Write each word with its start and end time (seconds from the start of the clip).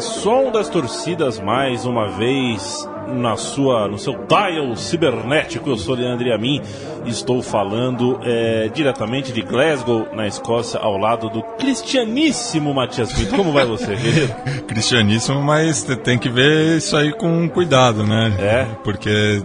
Som 0.00 0.52
das 0.52 0.68
Torcidas 0.68 1.40
mais 1.40 1.86
uma 1.86 2.08
vez 2.08 2.86
na 3.08 3.36
sua, 3.36 3.88
no 3.88 3.98
seu 3.98 4.14
dial 4.28 4.76
cibernético. 4.76 5.70
Eu 5.70 5.78
sou 5.78 5.94
Leandro 5.94 6.32
Amin 6.32 6.60
estou 7.06 7.42
falando 7.42 8.20
é, 8.22 8.68
diretamente 8.72 9.32
de 9.32 9.42
Glasgow, 9.42 10.08
na 10.12 10.26
Escócia, 10.26 10.78
ao 10.78 10.96
lado 10.96 11.28
do 11.30 11.42
cristianíssimo 11.42 12.72
Matias 12.74 13.12
Pinto. 13.12 13.34
Como 13.34 13.52
vai 13.52 13.64
você, 13.64 13.96
querido? 13.96 14.34
Cristianíssimo, 14.68 15.42
mas 15.42 15.82
tem 16.04 16.18
que 16.18 16.28
ver 16.28 16.76
isso 16.76 16.96
aí 16.96 17.12
com 17.12 17.48
cuidado, 17.48 18.04
né? 18.04 18.36
É. 18.38 18.66
Porque 18.84 19.42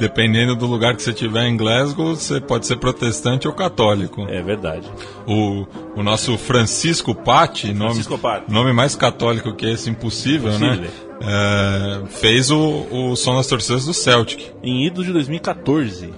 dependendo 0.00 0.56
do 0.56 0.66
lugar 0.66 0.96
que 0.96 1.02
você 1.02 1.10
estiver 1.10 1.46
em 1.46 1.56
Glasgow, 1.56 2.16
você 2.16 2.40
pode 2.40 2.66
ser 2.66 2.76
protestante 2.76 3.46
ou 3.46 3.52
católico. 3.52 4.26
É 4.28 4.42
verdade. 4.42 4.90
O, 5.26 5.66
o 5.94 6.02
nosso 6.02 6.36
Francisco 6.38 7.14
Patti, 7.14 7.72
nome, 7.74 8.02
Patti. 8.20 8.50
nome 8.50 8.72
mais 8.72 8.96
católico 8.96 9.54
que 9.54 9.66
esse, 9.66 9.90
impossível, 9.90 10.58
né? 10.58 10.74
Impossível. 10.74 11.10
É, 11.22 12.06
fez 12.08 12.50
o, 12.50 12.86
o 12.90 13.14
som 13.14 13.36
das 13.36 13.46
torcidas 13.46 13.84
do 13.84 13.92
Celtic. 13.92 14.42
Em 14.62 14.86
ido 14.86 15.04
de 15.04 15.12
2014. 15.12 16.10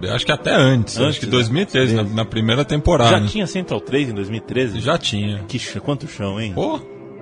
Eu 0.00 0.14
Acho 0.14 0.26
que 0.26 0.32
até 0.32 0.54
antes, 0.54 0.96
Antes, 0.98 1.08
acho 1.08 1.20
que 1.20 1.26
né? 1.26 1.32
2013, 1.32 1.94
na, 1.94 2.02
na 2.04 2.24
primeira 2.24 2.64
temporada. 2.64 3.10
Já 3.10 3.20
né? 3.20 3.26
tinha 3.28 3.46
Central 3.46 3.80
3 3.80 4.10
em 4.10 4.14
2013? 4.14 4.80
Já 4.80 4.96
tinha. 4.98 5.42
Que 5.48 5.58
quanto 5.80 6.06
chão, 6.06 6.40
hein? 6.40 6.52
Pô, 6.54 6.78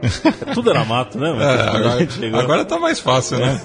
Tudo 0.55 0.71
era 0.71 0.85
mato, 0.85 1.19
né? 1.19 1.29
É, 1.29 1.61
agora, 1.77 2.43
agora 2.43 2.65
tá 2.65 2.79
mais 2.79 3.01
fácil, 3.01 3.39
né? 3.39 3.61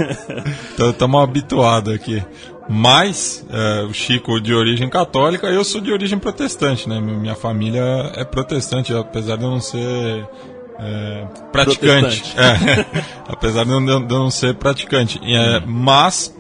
Estamos 0.90 1.22
habituados 1.22 1.94
aqui. 1.94 2.24
Mas 2.72 3.44
é, 3.52 3.82
o 3.82 3.94
Chico 3.94 4.40
de 4.40 4.54
origem 4.54 4.88
católica, 4.90 5.48
eu 5.48 5.64
sou 5.64 5.82
de 5.82 5.92
origem 5.92 6.20
protestante, 6.20 6.88
né? 6.88 7.00
Minha 7.00 7.34
família 7.34 8.12
é 8.16 8.24
protestante, 8.24 8.94
apesar 8.94 9.38
de 9.38 9.44
eu 9.44 9.50
não 9.50 9.60
ser 9.60 10.28
é, 10.80 11.26
praticante. 11.52 12.24
É, 12.38 12.86
apesar 13.28 13.66
de 13.66 13.72
eu, 13.72 13.80
não- 13.82 14.30
ser 14.30 14.54
praticante. 14.54 15.20
É, 15.24 15.62
mas, 15.66 16.36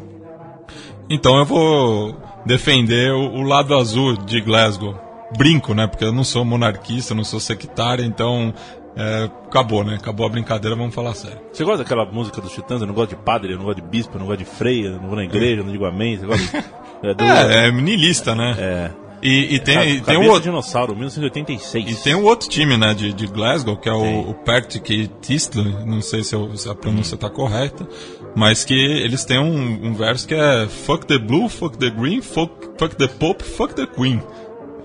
então 1.09 1.37
eu 1.37 1.45
vou 1.45 2.15
defender 2.45 3.11
o, 3.11 3.39
o 3.39 3.41
lado 3.41 3.75
azul 3.75 4.15
de 4.15 4.39
Glasgow. 4.39 4.95
Brinco, 5.35 5.73
né? 5.73 5.85
Porque 5.85 6.03
eu 6.03 6.11
não 6.11 6.23
sou 6.23 6.43
monarquista, 6.43 7.13
não 7.13 7.23
sou 7.23 7.39
sectário, 7.39 8.03
então 8.03 8.53
é, 8.99 9.29
acabou, 9.47 9.83
né? 9.83 9.95
Acabou 9.95 10.25
a 10.25 10.29
brincadeira, 10.29 10.75
vamos 10.75 10.93
falar 10.93 11.13
sério. 11.13 11.39
Você 11.51 11.63
gosta 11.63 11.83
daquela 11.83 12.05
música 12.05 12.41
dos 12.41 12.51
Titãs? 12.51 12.81
Eu 12.81 12.87
não 12.87 12.93
gosto 12.93 13.11
de 13.11 13.15
padre, 13.15 13.53
eu 13.53 13.57
não 13.57 13.65
gosto 13.65 13.81
de 13.81 13.87
bispo, 13.87 14.15
eu 14.15 14.19
não 14.19 14.27
gosto 14.27 14.39
de 14.39 14.45
freia, 14.45 14.87
eu 14.87 15.01
não 15.01 15.07
vou 15.07 15.15
na 15.15 15.23
igreja, 15.23 15.61
eu 15.61 15.65
não 15.65 15.71
digo 15.71 15.85
amém. 15.85 16.17
Você 16.17 16.25
gosta 16.25 16.45
de... 16.61 16.65
é, 17.09 17.13
do... 17.13 17.23
É, 17.23 17.67
é 17.67 17.71
niilista, 17.71 18.35
né? 18.35 18.55
É. 18.59 18.91
E, 19.21 19.55
e 19.55 19.59
tem, 19.59 19.95
e 19.95 20.01
tem 20.01 20.17
um 20.17 20.21
de 20.21 20.27
outro. 20.29 20.43
dinossauro, 20.43 20.93
1986. 20.95 21.91
E 21.99 22.03
tem 22.03 22.15
um 22.15 22.23
outro 22.23 22.47
time, 22.47 22.77
né, 22.77 22.93
de, 22.93 23.11
de 23.13 23.27
Glasgow, 23.27 23.75
que 23.75 23.89
é 23.89 23.91
Tem. 23.91 24.15
o, 24.15 24.29
o 24.29 24.33
Partick 24.33 25.09
Thistle, 25.21 25.85
não 25.85 26.01
sei 26.01 26.23
se, 26.23 26.33
eu- 26.33 26.55
se 26.55 26.69
a 26.69 26.73
pronúncia 26.75 27.17
tá 27.17 27.29
correta, 27.29 27.85
mas 28.33 28.63
que 28.63 28.73
eles 28.73 29.25
têm 29.25 29.37
um, 29.37 29.87
um 29.89 29.93
verso 29.93 30.25
que 30.25 30.33
é 30.33 30.67
Fuck 30.69 31.05
the 31.05 31.17
Blue, 31.17 31.49
fuck 31.49 31.77
the 31.77 31.89
Green, 31.89 32.21
fuck, 32.21 32.53
fuck 32.77 32.95
the 32.95 33.07
Pope, 33.07 33.43
fuck 33.43 33.73
the 33.75 33.85
Queen. 33.85 34.21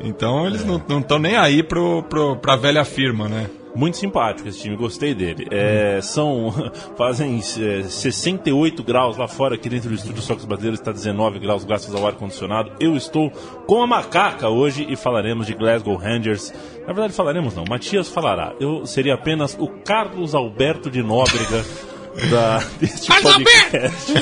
Então 0.00 0.44
eles 0.48 0.64
não 0.64 0.82
não 0.88 0.98
estão 0.98 1.20
nem 1.20 1.36
aí 1.36 1.62
pro, 1.62 2.02
pro, 2.02 2.34
pra 2.36 2.56
velha 2.56 2.84
firma, 2.84 3.28
né? 3.28 3.46
Muito 3.74 3.96
simpático 3.96 4.48
esse 4.48 4.60
time, 4.60 4.76
gostei 4.76 5.14
dele. 5.14 5.48
É, 5.50 6.00
são. 6.00 6.52
fazem 6.96 7.38
é, 7.38 7.82
68 7.82 8.82
graus 8.84 9.16
lá 9.16 9.26
fora, 9.26 9.56
aqui 9.56 9.68
dentro 9.68 9.88
do 9.88 9.94
estúdio 9.94 10.22
Socos 10.22 10.44
Brasileiro 10.44 10.76
está 10.76 10.92
19 10.92 11.38
graus, 11.40 11.64
graças 11.64 11.92
ao 11.94 12.06
ar-condicionado. 12.06 12.72
Eu 12.78 12.96
estou 12.96 13.30
com 13.66 13.82
a 13.82 13.86
macaca 13.86 14.48
hoje 14.48 14.86
e 14.88 14.94
falaremos 14.94 15.46
de 15.46 15.54
Glasgow 15.54 15.96
Rangers. 15.96 16.52
Na 16.86 16.92
verdade, 16.92 17.14
falaremos 17.14 17.54
não, 17.54 17.64
Matias 17.68 18.08
falará. 18.08 18.54
Eu 18.60 18.86
seria 18.86 19.14
apenas 19.14 19.56
o 19.58 19.66
Carlos 19.66 20.34
Alberto 20.34 20.90
de 20.90 21.02
Nóbrega. 21.02 21.64
Da, 22.30 22.58
deste 22.78 23.08
podcast. 23.20 24.12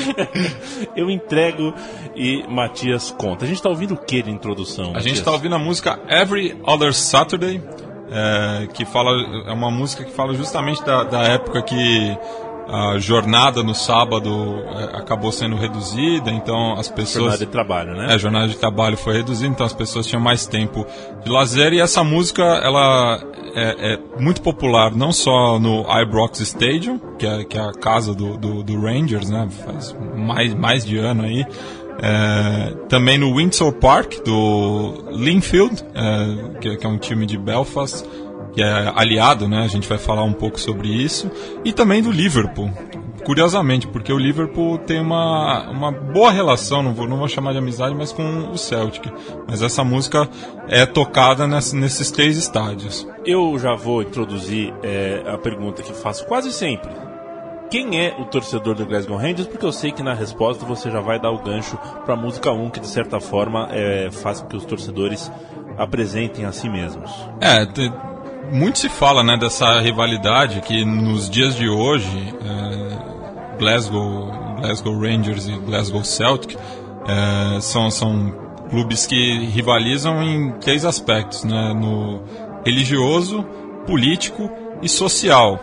Eu 0.97 1.11
entrego 1.11 1.71
e 2.15 2.43
Matias 2.47 3.11
conta. 3.11 3.45
A 3.45 3.47
gente 3.47 3.57
está 3.57 3.69
ouvindo 3.69 3.93
o 3.93 3.97
que 3.97 4.23
de 4.23 4.31
introdução? 4.31 4.85
A 4.85 4.87
gente 4.87 4.95
Matias? 4.95 5.19
está 5.19 5.31
ouvindo 5.31 5.53
a 5.53 5.59
música 5.59 5.99
Every 6.09 6.59
Other 6.63 6.91
Saturday, 6.91 7.61
é, 8.13 8.67
que 8.67 8.85
fala 8.85 9.11
é 9.47 9.51
uma 9.51 9.71
música 9.71 10.03
que 10.03 10.11
fala 10.11 10.33
justamente 10.35 10.83
da, 10.83 11.03
da 11.03 11.23
época 11.23 11.61
que 11.63 12.17
a 12.67 12.97
jornada 12.97 13.61
no 13.61 13.75
sábado 13.75 14.63
é, 14.67 14.97
acabou 14.97 15.31
sendo 15.31 15.55
reduzida, 15.55 16.31
então 16.31 16.73
as 16.73 16.87
pessoas 16.87 17.23
Jornada 17.23 17.45
de 17.45 17.51
trabalho, 17.51 17.93
né? 17.95 18.11
É, 18.11 18.13
a 18.13 18.17
jornada 18.17 18.47
de 18.47 18.55
trabalho 18.55 18.97
foi 18.97 19.13
reduzida, 19.13 19.47
então 19.47 19.65
as 19.65 19.73
pessoas 19.73 20.07
tinham 20.07 20.21
mais 20.21 20.45
tempo 20.45 20.85
de 21.23 21.29
lazer 21.29 21.73
e 21.73 21.79
essa 21.79 22.03
música 22.03 22.43
ela 22.43 23.21
é, 23.55 23.93
é 23.93 23.99
muito 24.19 24.41
popular 24.41 24.95
não 24.95 25.11
só 25.11 25.59
no 25.59 25.85
Ibrox 26.01 26.39
Stadium, 26.39 26.99
que 27.17 27.25
é, 27.25 27.43
que 27.43 27.57
é 27.57 27.61
a 27.61 27.71
casa 27.71 28.13
do, 28.13 28.37
do, 28.37 28.63
do 28.63 28.79
Rangers, 28.79 29.29
né? 29.29 29.47
Faz 29.65 29.95
mais, 30.15 30.53
mais 30.53 30.85
de 30.85 30.97
ano 30.97 31.23
aí. 31.23 31.45
É, 32.01 32.73
também 32.89 33.17
no 33.17 33.35
Windsor 33.35 33.71
Park 33.73 34.23
do 34.25 35.05
Linfield, 35.11 35.83
é, 35.93 36.59
que, 36.59 36.77
que 36.77 36.85
é 36.85 36.89
um 36.89 36.97
time 36.97 37.25
de 37.25 37.37
Belfast, 37.37 38.03
que 38.53 38.61
é 38.61 38.91
aliado, 38.95 39.47
né? 39.47 39.63
A 39.63 39.67
gente 39.67 39.87
vai 39.87 39.97
falar 39.97 40.23
um 40.23 40.33
pouco 40.33 40.59
sobre 40.59 40.87
isso. 40.89 41.29
E 41.63 41.71
também 41.71 42.01
do 42.01 42.11
Liverpool. 42.11 42.69
Curiosamente, 43.25 43.87
porque 43.87 44.11
o 44.11 44.17
Liverpool 44.17 44.77
tem 44.79 44.99
uma, 44.99 45.69
uma 45.69 45.91
boa 45.93 46.29
relação, 46.29 46.83
não 46.83 46.93
vou, 46.93 47.07
não 47.07 47.15
vou 47.17 47.27
chamar 47.29 47.53
de 47.53 47.57
amizade, 47.59 47.95
mas 47.95 48.11
com 48.11 48.49
o 48.51 48.57
Celtic. 48.57 49.05
Mas 49.47 49.61
essa 49.61 49.81
música 49.81 50.27
é 50.67 50.85
tocada 50.85 51.47
ness- 51.47 51.71
nesses 51.71 52.11
três 52.11 52.35
estádios. 52.35 53.07
Eu 53.25 53.57
já 53.57 53.75
vou 53.75 54.01
introduzir 54.01 54.73
é, 54.83 55.23
a 55.25 55.37
pergunta 55.37 55.81
que 55.81 55.93
faço 55.93 56.25
quase 56.25 56.51
sempre. 56.51 56.91
Quem 57.73 57.99
é 57.99 58.15
o 58.19 58.25
torcedor 58.25 58.75
do 58.75 58.85
Glasgow 58.85 59.17
Rangers? 59.17 59.47
Porque 59.47 59.65
eu 59.65 59.71
sei 59.71 59.91
que 59.91 60.03
na 60.03 60.13
resposta 60.13 60.63
você 60.63 60.91
já 60.91 61.01
vai 61.01 61.19
dar 61.19 61.31
o 61.31 61.39
gancho 61.39 61.75
para 62.05 62.13
a 62.13 62.15
música 62.15 62.51
1, 62.51 62.69
que 62.69 62.79
de 62.79 62.85
certa 62.85 63.19
forma 63.19 63.67
é, 63.71 64.11
faz 64.11 64.41
com 64.41 64.47
que 64.47 64.55
os 64.55 64.63
torcedores 64.63 65.31
apresentem 65.75 66.45
a 66.45 66.51
si 66.51 66.69
mesmos. 66.69 67.09
É, 67.41 67.65
muito 68.55 68.77
se 68.77 68.89
fala 68.89 69.23
né, 69.23 69.35
dessa 69.37 69.79
rivalidade 69.79 70.61
que 70.61 70.85
nos 70.85 71.27
dias 71.27 71.55
de 71.55 71.67
hoje, 71.67 72.35
é, 72.45 73.57
Glasgow, 73.57 74.31
Glasgow 74.61 74.99
Rangers 74.99 75.47
e 75.47 75.53
Glasgow 75.53 76.03
Celtic 76.03 76.55
é, 77.07 77.59
são, 77.59 77.89
são 77.89 78.29
clubes 78.69 79.07
que 79.07 79.47
rivalizam 79.47 80.21
em 80.21 80.51
três 80.59 80.85
aspectos, 80.85 81.43
né, 81.43 81.73
no 81.73 82.21
religioso, 82.63 83.43
político 83.87 84.47
e 84.79 84.87
social. 84.87 85.59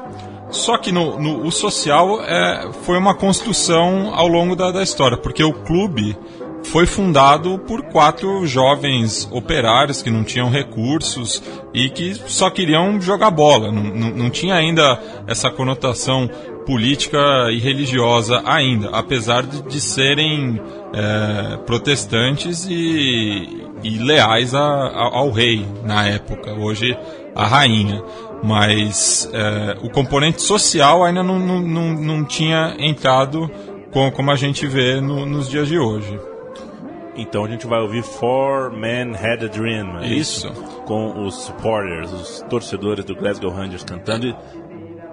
Só 0.50 0.76
que 0.78 0.90
no, 0.92 1.18
no- 1.20 1.46
o 1.46 1.50
social 1.52 2.20
é, 2.22 2.70
foi 2.82 2.98
uma 2.98 3.14
construção 3.14 4.12
ao 4.14 4.26
longo 4.26 4.56
da, 4.56 4.70
da 4.70 4.82
história, 4.82 5.16
porque 5.16 5.42
o 5.44 5.52
clube 5.52 6.16
foi 6.64 6.84
fundado 6.86 7.58
por 7.60 7.82
quatro 7.84 8.46
jovens 8.46 9.26
operários 9.32 10.02
que 10.02 10.10
não 10.10 10.22
tinham 10.22 10.50
recursos 10.50 11.42
e 11.72 11.88
que 11.88 12.14
só 12.14 12.50
queriam 12.50 13.00
jogar 13.00 13.30
bola. 13.30 13.72
Não, 13.72 13.82
não, 13.82 14.10
não 14.10 14.30
tinha 14.30 14.54
ainda 14.56 15.00
essa 15.26 15.50
conotação 15.50 16.28
política 16.66 17.18
e 17.50 17.58
religiosa 17.58 18.42
ainda, 18.44 18.91
apesar 18.91 19.42
de, 19.44 19.62
de 19.62 19.80
serem 19.80 20.60
é, 20.92 21.56
protestantes 21.64 22.66
e, 22.68 23.66
e 23.82 23.98
leais 23.98 24.54
a- 24.54 24.60
a- 24.60 25.16
ao 25.16 25.30
rei 25.30 25.66
na 25.82 26.06
época. 26.06 26.53
Hoje 26.53 26.94
a 27.34 27.46
rainha. 27.46 28.03
Mas 28.42 29.28
é, 29.33 29.77
o 29.83 29.91
componente 29.91 30.41
social 30.41 31.04
ainda 31.04 31.22
não, 31.22 31.39
não, 31.39 31.60
não, 31.60 31.92
não 31.95 32.25
tinha 32.25 32.75
entrado 32.78 33.51
com, 33.92 34.10
como 34.10 34.31
a 34.31 34.37
gente 34.37 34.66
vê 34.66 35.01
no- 35.01 35.27
nos 35.27 35.48
dias 35.48 35.69
de 35.69 35.78
hoje. 35.78 36.19
Então 37.16 37.45
a 37.45 37.48
gente 37.48 37.66
vai 37.66 37.81
ouvir 37.81 38.03
Four 38.03 38.72
Men 38.72 39.15
Had 39.15 39.45
a 39.45 39.48
Dream, 39.48 39.98
é 39.98 40.07
isso? 40.09 40.47
Isso. 40.48 40.63
Com 40.87 41.27
os 41.27 41.34
supporters, 41.42 42.10
os 42.13 42.45
torcedores 42.48 43.04
do 43.04 43.15
Glasgow 43.15 43.51
Rangers 43.51 43.84
cantando. 43.84 44.27
e- 44.28 44.37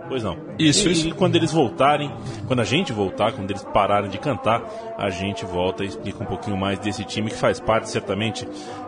Pois 0.07 0.23
não. 0.23 0.37
Isso, 0.57 0.87
e, 0.87 0.91
isso. 0.93 1.07
E 1.09 1.11
quando 1.11 1.35
eles 1.35 1.51
voltarem, 1.51 2.09
quando 2.47 2.61
a 2.61 2.63
gente 2.63 2.93
voltar, 2.93 3.33
quando 3.33 3.51
eles 3.51 3.61
pararem 3.73 4.09
de 4.09 4.17
cantar, 4.17 4.63
a 4.97 5.09
gente 5.09 5.43
volta 5.43 5.83
e 5.83 5.87
explica 5.87 6.23
um 6.23 6.25
pouquinho 6.25 6.55
mais 6.55 6.79
desse 6.79 7.03
time 7.03 7.29
que 7.29 7.35
faz 7.35 7.59
parte 7.59 7.89
certamente 7.89 8.47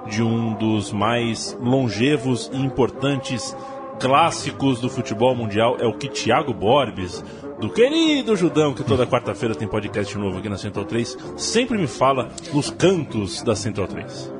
de 0.09 0.23
um 0.23 0.53
dos 0.53 0.93
mais 0.93 1.57
longevos 1.61 2.49
e 2.53 2.57
importantes 2.61 3.53
clássicos 3.99 4.79
do 4.79 4.89
futebol 4.89 5.35
mundial. 5.35 5.77
É 5.79 5.85
o 5.85 5.93
que 5.93 6.07
Thiago 6.07 6.53
Borbes, 6.53 7.23
do 7.59 7.69
querido 7.69 8.35
Judão, 8.35 8.73
que 8.73 8.83
toda 8.83 9.05
quarta-feira 9.05 9.53
tem 9.53 9.67
podcast 9.67 10.17
novo 10.17 10.39
aqui 10.39 10.49
na 10.49 10.57
Central 10.57 10.85
3, 10.85 11.17
sempre 11.37 11.77
me 11.77 11.87
fala 11.87 12.29
nos 12.53 12.69
cantos 12.69 13.43
da 13.43 13.55
Central 13.55 13.87
3. 13.87 14.38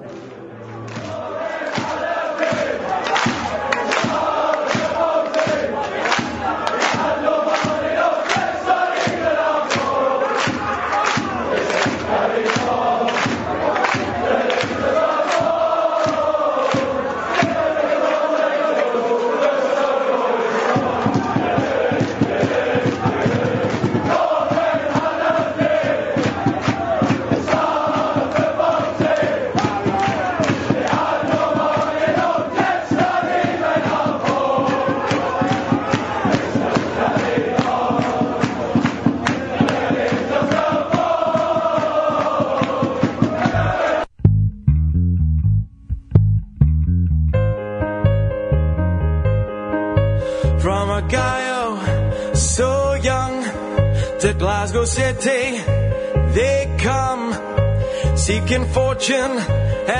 Fortune 58.50 59.38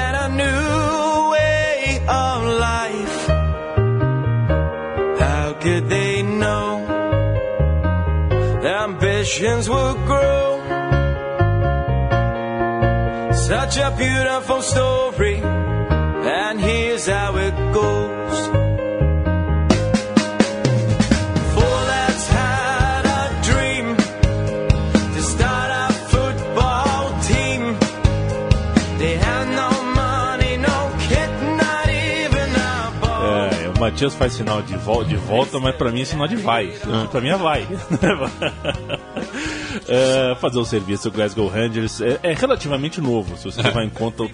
and 0.02 0.14
a 0.26 0.28
new 0.44 1.30
way 1.32 2.02
of 2.08 2.38
life. 2.70 3.28
How 5.20 5.54
could 5.62 5.88
they 5.88 6.24
know 6.24 6.88
their 8.64 8.80
ambitions 8.90 9.70
would 9.70 9.98
grow? 10.08 10.46
Such 13.34 13.78
a 13.78 13.94
beautiful 13.96 14.62
story, 14.64 15.36
and 15.38 16.60
here's 16.60 17.06
how 17.06 17.38
it 17.38 17.54
É, 34.00 34.06
Matias 34.06 34.16
faz 34.16 34.32
sinal 34.34 34.62
de, 34.62 34.78
vol 34.78 35.04
de 35.04 35.18
volta, 35.18 35.60
mas 35.60 35.76
pra 35.76 35.92
mim 35.92 36.02
é 36.02 36.06
sinal 36.06 36.26
de 36.28 36.38
vai. 36.38 36.68
Pra 37.12 37.20
mim 37.20 37.30
é 37.30 37.36
vai. 37.36 37.68
É, 39.88 40.36
fazer 40.40 40.58
o 40.60 40.66
serviço 40.66 41.10
do 41.10 41.16
Glasgow 41.16 41.48
Rangers 41.48 42.02
é, 42.02 42.20
é 42.24 42.34
relativamente 42.34 43.00
novo, 43.02 43.38
se 43.38 43.46
você 43.46 43.62
levar 43.62 43.84
em 43.84 43.90
conta 43.90 44.24
o 44.24 44.30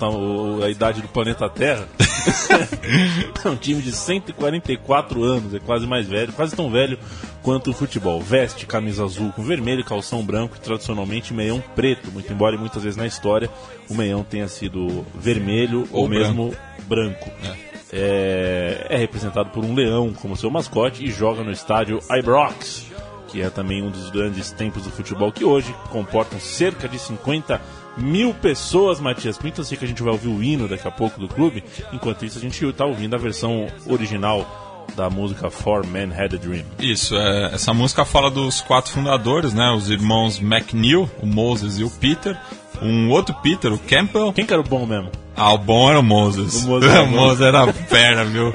o- 0.60 0.64
a 0.64 0.70
idade 0.70 1.02
do 1.02 1.08
planeta 1.08 1.48
Terra. 1.50 1.88
é 3.44 3.50
um 3.50 3.56
time 3.56 3.82
de 3.82 3.92
144 3.92 5.24
anos, 5.24 5.54
é 5.54 5.60
quase 5.60 5.86
mais 5.88 6.08
velho, 6.08 6.34
quase 6.34 6.56
tão 6.56 6.70
velho 6.70 6.98
quanto 7.42 7.72
o 7.72 7.74
futebol. 7.74 8.20
Veste 8.22 8.66
camisa 8.66 9.04
azul 9.06 9.32
com 9.34 9.44
vermelho, 9.44 9.84
calção 9.84 10.24
branco 10.24 10.56
e 10.58 10.60
tradicionalmente 10.60 11.34
meião 11.34 11.62
preto, 11.76 12.12
muito 12.12 12.32
embora 12.32 12.58
muitas 12.58 12.84
vezes 12.84 12.98
na 12.98 13.06
história 13.08 13.50
o 13.90 13.94
meião 13.94 14.24
tenha 14.24 14.48
sido 14.48 15.06
vermelho 15.16 15.88
ou, 15.92 16.04
Ou 16.04 16.10
mesmo 16.10 16.54
branco. 16.88 17.30
É, 17.44 17.54
é 17.98 18.98
representado 18.98 19.50
por 19.50 19.64
um 19.64 19.74
leão 19.74 20.14
como 20.14 20.36
seu 20.36 20.52
mascote 20.52 21.06
e 21.06 21.12
joga 21.12 21.44
no 21.44 21.52
estádio 21.52 22.00
Ibrox, 22.10 22.86
que 23.28 23.42
é 23.42 23.50
também 23.50 23.82
um 23.82 23.90
dos 23.90 24.10
grandes 24.10 24.52
templos 24.52 24.84
do 24.84 24.92
futebol 24.92 25.32
que 25.32 25.46
hoje 25.46 25.74
comportam 25.90 26.40
cerca 26.40 26.88
de 26.88 27.00
50 27.00 27.62
mil 27.98 28.34
pessoas, 28.34 29.00
Matias. 29.00 29.38
Pinto, 29.38 29.62
assim 29.62 29.76
que 29.76 29.86
a 29.86 29.88
gente 29.88 30.04
vai 30.04 30.12
ouvir 30.12 30.28
o 30.28 30.44
hino 30.44 30.68
daqui 30.68 30.88
a 30.88 30.92
pouco 30.92 31.20
do 31.20 31.28
clube. 31.28 31.64
Enquanto 31.94 32.26
isso, 32.26 32.38
a 32.38 32.42
gente 32.42 32.64
está 32.66 32.86
ouvindo 32.86 33.16
a 33.16 33.20
versão 33.20 33.68
original 33.88 34.86
da 34.96 35.10
música 35.10 35.50
Four 35.50 35.86
Men 35.88 36.12
Had 36.14 36.36
a 36.36 36.38
Dream. 36.38 36.66
Isso, 36.80 37.16
é, 37.16 37.54
essa 37.54 37.74
música 37.74 38.06
fala 38.06 38.30
dos 38.30 38.62
quatro 38.62 38.92
fundadores, 38.92 39.54
né? 39.54 39.72
Os 39.72 39.90
irmãos 39.90 40.40
McNeil, 40.40 41.10
o 41.22 41.26
Moses 41.26 41.80
e 41.80 41.84
o 41.84 41.90
Peter. 41.90 42.38
Um 42.82 43.10
outro 43.10 43.36
Peter, 43.42 43.72
o 43.72 43.80
Campbell. 43.80 44.34
Quem 44.34 44.46
que 44.46 44.54
era 44.54 44.62
o 44.62 44.66
bom 44.66 44.86
mesmo? 44.86 45.12
Ah, 45.36 45.54
o 45.54 45.58
bom 45.58 45.90
era 45.90 46.00
o 46.00 46.04
Moses. 46.04 46.64
O 46.64 46.68
Moses 46.68 46.90
era 46.90 47.04
o. 47.04 47.08
Moses 47.08 47.42
era 47.42 47.64
a 47.64 47.74
perna, 47.74 48.24
viu? 48.24 48.54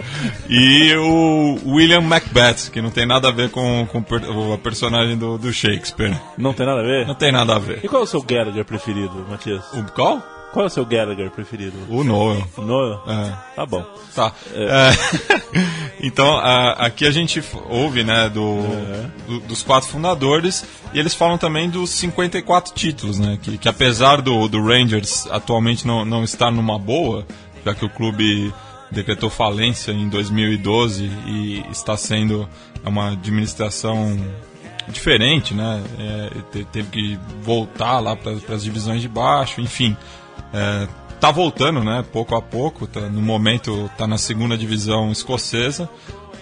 E 0.49 0.95
o 0.97 1.59
William 1.67 2.01
Macbeth, 2.01 2.71
que 2.73 2.81
não 2.81 2.91
tem 2.91 3.07
nada 3.07 3.29
a 3.29 3.33
ver 3.33 3.51
com, 3.51 3.87
com 3.87 4.53
a 4.53 4.59
personagem 4.59 5.17
do, 5.17 5.37
do 5.37 5.53
Shakespeare. 5.53 6.19
Não 6.39 6.55
tem 6.55 6.67
nada 6.67 6.81
a 6.81 6.85
ver? 6.85 7.07
Não 7.07 7.15
tem 7.15 7.31
nada 7.31 7.57
a 7.57 7.59
ver. 7.59 7.81
E 7.83 7.89
qual 7.89 8.03
é 8.03 8.05
o 8.05 8.09
seu 8.09 8.23
Gallagher 8.23 8.65
preferido, 8.65 9.27
Matias? 9.29 9.65
O 9.75 9.85
qual? 9.93 10.23
Qual 10.53 10.65
é 10.65 10.67
o 10.67 10.71
seu 10.71 10.85
Gallagher 10.85 11.31
preferido? 11.31 11.77
O 11.89 12.03
Noel. 12.03 12.45
Noel? 12.59 13.03
É. 13.07 13.33
Tá 13.55 13.65
bom. 13.65 13.85
Tá. 14.15 14.33
É, 14.53 14.91
então, 16.03 16.37
a- 16.37 16.73
aqui 16.73 17.07
a 17.07 17.11
gente 17.11 17.43
ouve, 17.69 18.03
né, 18.03 18.29
do, 18.29 18.59
do- 19.29 19.41
dos 19.47 19.63
quatro 19.63 19.89
fundadores, 19.89 20.65
e 20.93 20.99
eles 20.99 21.15
falam 21.15 21.39
também 21.39 21.71
dos 21.71 21.91
54 21.91 22.75
títulos, 22.75 23.19
né, 23.19 23.39
que, 23.41 23.59
que 23.59 23.69
apesar 23.69 24.21
do, 24.21 24.49
do 24.49 24.61
Rangers 24.63 25.27
atualmente 25.31 25.87
não, 25.87 26.05
não 26.05 26.25
estar 26.25 26.51
numa 26.51 26.79
boa, 26.79 27.25
já 27.65 27.73
que 27.75 27.85
o 27.85 27.89
clube 27.91 28.53
decretou 28.91 29.31
falência 29.31 29.93
em 29.93 30.09
2012 30.09 31.05
e 31.05 31.65
está 31.71 31.97
sendo 31.97 32.49
uma 32.85 33.11
administração 33.13 34.19
diferente, 34.89 35.55
né, 35.55 35.81
é, 35.99 36.31
te- 36.51 36.65
teve 36.73 36.89
que 36.89 37.19
voltar 37.43 38.01
lá 38.01 38.17
para 38.17 38.33
as 38.53 38.65
divisões 38.65 39.01
de 39.01 39.09
baixo, 39.09 39.61
enfim. 39.61 39.97
É, 40.53 40.89
tá 41.21 41.31
voltando, 41.31 41.83
né? 41.85 42.05
Pouco 42.13 42.35
a 42.35 42.43
pouco. 42.43 42.87
Tá, 42.87 43.01
no 43.01 43.21
momento 43.23 43.91
tá 43.97 44.07
na 44.07 44.19
segunda 44.19 44.57
divisão 44.57 45.11
escocesa, 45.13 45.89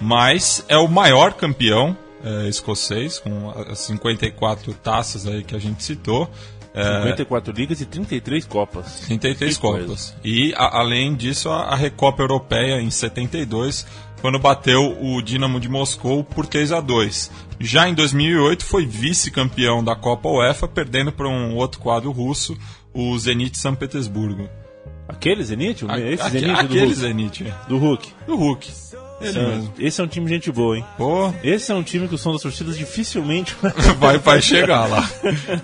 mas 0.01 0.65
é 0.69 0.77
o 0.77 0.89
maior 0.89 1.33
campeão 1.35 1.97
é, 2.25 2.49
escocês 2.49 3.19
com 3.19 3.51
as 3.51 3.79
54 3.81 4.73
taças 4.75 5.27
aí 5.27 5.43
que 5.45 5.55
a 5.55 5.59
gente 5.59 5.83
citou. 5.83 6.31
É, 6.75 6.83
54 7.01 7.53
ligas 7.53 7.81
e 7.81 7.87
33 7.87 8.45
copas. 8.45 9.01
33 9.07 9.57
Que 9.57 9.61
coisa. 9.61 9.87
Copas. 9.87 10.15
E, 10.25 10.53
a- 10.57 10.79
além 10.79 11.15
disso, 11.15 11.49
a, 11.49 11.63
a 11.63 11.75
Recopa 11.75 12.23
Europeia 12.23 12.81
em 12.81 12.91
72, 12.91 13.87
quando 14.21 14.39
bateu 14.39 14.97
o 15.01 15.21
Dinamo 15.23 15.59
de 15.59 15.69
Moscou 15.69 16.23
por 16.23 16.47
3 16.47 16.71
a 16.73 16.81
2 16.81 17.31
Já 17.59 17.89
em 17.89 17.95
2008, 17.95 18.65
foi 18.65 18.85
vice-campeão 18.87 19.83
da 19.83 19.97
Copa 19.97 20.29
UEFA, 20.29 20.69
perdendo 20.69 21.11
para 21.11 21.29
um 21.29 21.57
outro 21.57 21.81
quadro 21.81 22.11
russo, 22.13 22.57
o 23.01 23.19
Zenit 23.19 23.57
São 23.59 23.75
Petersburgo. 23.75 24.49
Aquele 25.09 25.43
Zenit? 25.43 25.85
O- 25.85 25.91
Esse 25.95 26.23
Aque- 26.23 26.39
Zenit 26.39 26.53
do 26.55 26.61
aquele 26.61 26.81
Hulk? 26.81 26.95
Zenit. 26.95 27.55
Do 27.69 27.79
Hulk. 27.79 28.09
Do 28.27 28.37
Hulk. 28.37 28.71
Ele 29.21 29.31
Esse, 29.31 29.39
mesmo. 29.41 29.73
esse 29.81 30.01
é 30.01 30.05
um 30.05 30.07
time 30.07 30.27
de 30.27 30.33
gente 30.35 30.53
boa, 30.53 30.77
hein? 30.77 30.85
Pô, 30.97 31.33
Esse 31.43 31.73
é 31.73 31.75
um 31.75 31.83
time 31.83 32.07
que 32.07 32.15
o 32.15 32.19
som 32.19 32.31
das 32.33 32.41
torcidas 32.43 32.79
dificilmente 32.79 33.57
vai, 33.99 34.17
vai 34.19 34.41
chegar 34.43 34.87
lá. 34.87 35.03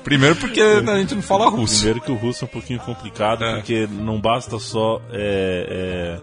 Primeiro 0.02 0.34
porque 0.36 0.60
a 0.60 0.98
gente 0.98 1.14
não 1.14 1.22
fala 1.22 1.48
russo. 1.48 1.76
Primeiro 1.76 2.00
que 2.00 2.10
o 2.10 2.16
russo 2.16 2.44
é 2.44 2.46
um 2.46 2.50
pouquinho 2.50 2.80
complicado, 2.80 3.44
É. 3.44 3.54
porque 3.56 3.86
não 3.88 4.20
basta 4.20 4.58
só 4.58 5.00
é, 5.12 6.20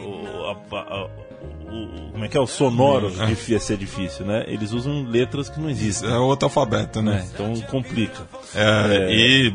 é, 0.00 0.02
o, 0.02 0.44
a- 0.46 0.78
a- 0.78 1.04
o- 1.06 2.10
como 2.12 2.24
é 2.24 2.28
que 2.28 2.36
é 2.36 2.40
o 2.40 2.46
sonoro 2.46 3.10
É. 3.18 3.26
de 3.32 3.58
ser 3.60 3.78
difícil, 3.78 4.26
né? 4.26 4.44
Eles 4.46 4.72
usam 4.72 5.04
letras 5.08 5.48
que 5.48 5.58
não 5.58 5.70
existem, 5.70 6.10
É 6.10 6.16
outro 6.18 6.46
alfabeto, 6.46 7.00
né? 7.00 7.12
né? 7.12 7.28
Então 7.32 7.54
complica. 7.70 8.28
É, 8.54 9.08
E 9.10 9.54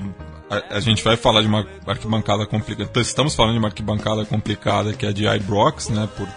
a, 0.70 0.78
a 0.78 0.80
gente 0.80 1.04
vai 1.04 1.16
falar 1.16 1.42
de 1.42 1.48
uma 1.48 1.66
arquibancada 1.88 2.46
complicada. 2.46 2.90
Então, 2.90 3.02
Estamos 3.02 3.36
falando 3.36 3.54
de 3.54 3.60
uma 3.60 3.68
arquibancada 3.68 4.26
complicada 4.26 4.94
que 4.94 5.06
é 5.06 5.12
de 5.12 5.26
Ibrox, 5.28 5.90
né? 5.90 6.08
Por 6.18 6.28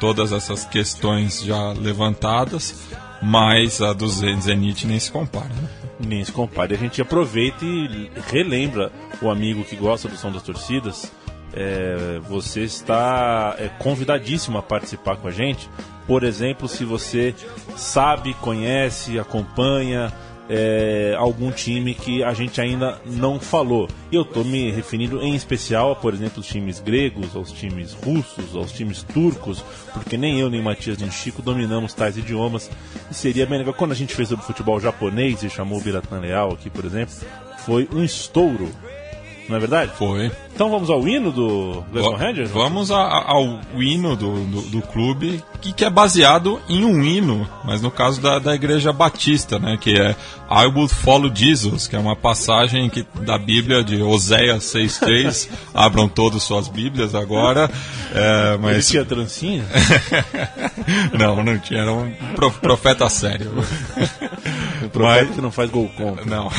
todas 0.00 0.32
essas 0.32 0.64
questões 0.64 1.42
já 1.42 1.72
levantadas. 1.72 2.82
Mas 3.22 3.80
a 3.80 3.92
do 3.94 4.06
Zen- 4.08 4.40
Zenit 4.40 4.86
nem 4.86 4.98
se 5.00 5.10
compara. 5.10 5.48
Né? 5.48 5.68
Nem 6.00 6.24
se 6.24 6.30
compare. 6.30 6.74
A 6.74 6.78
gente 6.78 7.00
aproveita 7.00 7.64
e 7.64 8.10
relembra 8.30 8.92
o 9.22 9.30
amigo 9.30 9.64
que 9.64 9.74
gosta 9.74 10.06
do 10.08 10.16
som 10.16 10.30
das 10.30 10.42
torcidas. 10.42 11.10
É, 11.54 12.20
você 12.28 12.60
está 12.64 13.56
é, 13.58 13.68
convidadíssimo 13.78 14.58
a 14.58 14.62
participar 14.62 15.16
com 15.16 15.28
a 15.28 15.30
gente. 15.30 15.70
Por 16.06 16.22
exemplo, 16.22 16.68
se 16.68 16.84
você 16.84 17.34
sabe, 17.74 18.34
conhece, 18.34 19.18
acompanha 19.18 20.12
é, 20.48 21.14
algum 21.18 21.50
time 21.50 21.94
que 21.94 22.22
a 22.22 22.32
gente 22.32 22.60
ainda 22.60 23.00
não 23.04 23.40
falou. 23.40 23.88
E 24.10 24.16
eu 24.16 24.22
estou 24.22 24.44
me 24.44 24.70
referindo 24.70 25.20
em 25.22 25.34
especial 25.34 25.92
a, 25.92 25.96
por 25.96 26.14
exemplo, 26.14 26.40
os 26.40 26.46
times 26.46 26.80
gregos, 26.80 27.34
aos 27.34 27.52
times 27.52 27.92
russos, 27.92 28.54
aos 28.54 28.72
times 28.72 29.02
turcos, 29.02 29.64
porque 29.92 30.16
nem 30.16 30.38
eu, 30.40 30.48
nem 30.48 30.62
Matias, 30.62 30.98
nem 30.98 31.10
Chico 31.10 31.42
dominamos 31.42 31.94
tais 31.94 32.16
idiomas. 32.16 32.70
E 33.10 33.14
seria 33.14 33.46
bem 33.46 33.58
legal. 33.58 33.74
Quando 33.74 33.92
a 33.92 33.96
gente 33.96 34.14
fez 34.14 34.28
sobre 34.28 34.44
futebol 34.44 34.80
japonês 34.80 35.42
e 35.42 35.50
chamou 35.50 35.78
o 35.78 35.82
Biratan 35.82 36.20
Leal 36.20 36.52
aqui, 36.52 36.70
por 36.70 36.84
exemplo, 36.84 37.14
foi 37.64 37.88
um 37.92 38.02
estouro. 38.04 38.70
Não 39.48 39.56
é 39.56 39.60
verdade? 39.60 39.92
Foi. 39.96 40.30
Então 40.56 40.70
vamos 40.70 40.88
ao 40.88 41.06
hino 41.06 41.30
do 41.30 41.84
Glasgow 41.92 42.16
Rangers? 42.16 42.50
Vamos 42.50 42.90
a- 42.90 42.96
a- 42.96 43.30
ao 43.30 43.60
hino 43.76 44.16
do, 44.16 44.42
do, 44.46 44.62
do 44.62 44.80
clube, 44.80 45.44
que, 45.60 45.70
que 45.70 45.84
é 45.84 45.90
baseado 45.90 46.58
em 46.66 46.82
um 46.82 47.02
hino, 47.04 47.46
mas 47.62 47.82
no 47.82 47.90
caso 47.90 48.22
da, 48.22 48.38
da 48.38 48.54
Igreja 48.54 48.90
Batista, 48.90 49.58
né? 49.58 49.76
Que 49.78 50.00
é 50.00 50.16
I 50.50 50.66
Will 50.74 50.88
Follow 50.88 51.30
Jesus, 51.34 51.86
que 51.86 51.94
é 51.94 51.98
uma 51.98 52.16
passagem 52.16 52.88
que, 52.88 53.04
da 53.20 53.36
Bíblia 53.36 53.84
de 53.84 54.00
Oséias 54.00 54.64
6.3. 54.74 55.46
Abram 55.74 56.08
todas 56.08 56.42
suas 56.42 56.68
Bíblias 56.68 57.14
agora. 57.14 57.70
É, 58.14 58.54
Ele 58.54 58.58
mas 58.62 58.88
tinha 58.88 59.04
trancinha? 59.04 59.62
não, 61.18 61.44
não 61.44 61.58
tinha, 61.58 61.80
era 61.80 61.92
um 61.92 62.10
pro- 62.34 62.50
profeta 62.52 63.08
sério. 63.10 63.50
Um 64.82 64.88
profeta 64.90 65.24
Mas- 65.24 65.34
que 65.34 65.40
não 65.40 65.50
faz 65.50 65.70
gol 65.70 65.88
contra. 65.96 66.24
Não. 66.26 66.50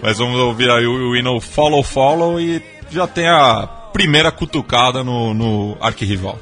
Mas 0.00 0.16
vamos 0.18 0.38
ouvir 0.38 0.70
aí 0.70 0.86
o, 0.86 1.10
o 1.10 1.16
hino 1.16 1.40
Follow 1.40 1.82
Follow 1.82 2.40
e 2.40 2.47
já 2.90 3.06
tem 3.06 3.26
a 3.28 3.66
primeira 3.92 4.30
cutucada 4.30 5.02
no, 5.02 5.34
no 5.34 5.76
arquirrival. 5.80 6.38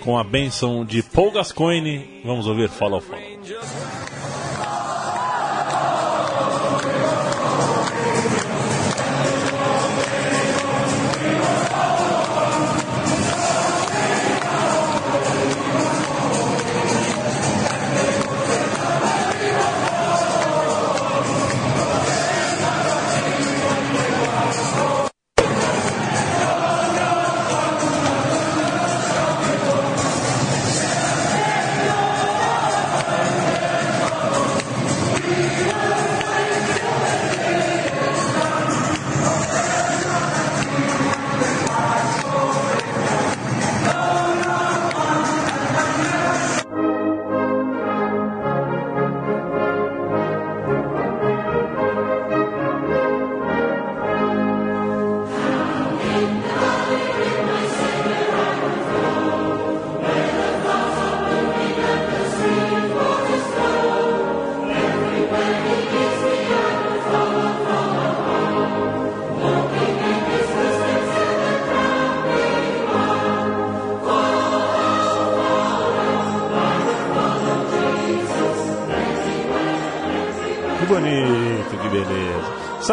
Com 0.00 0.18
a 0.18 0.24
benção 0.24 0.84
de 0.84 1.02
Paul 1.02 1.32
Gascoigne, 1.32 2.20
vamos 2.24 2.46
ouvir 2.46 2.68
Follow 2.68 3.00
Follow. 3.00 3.20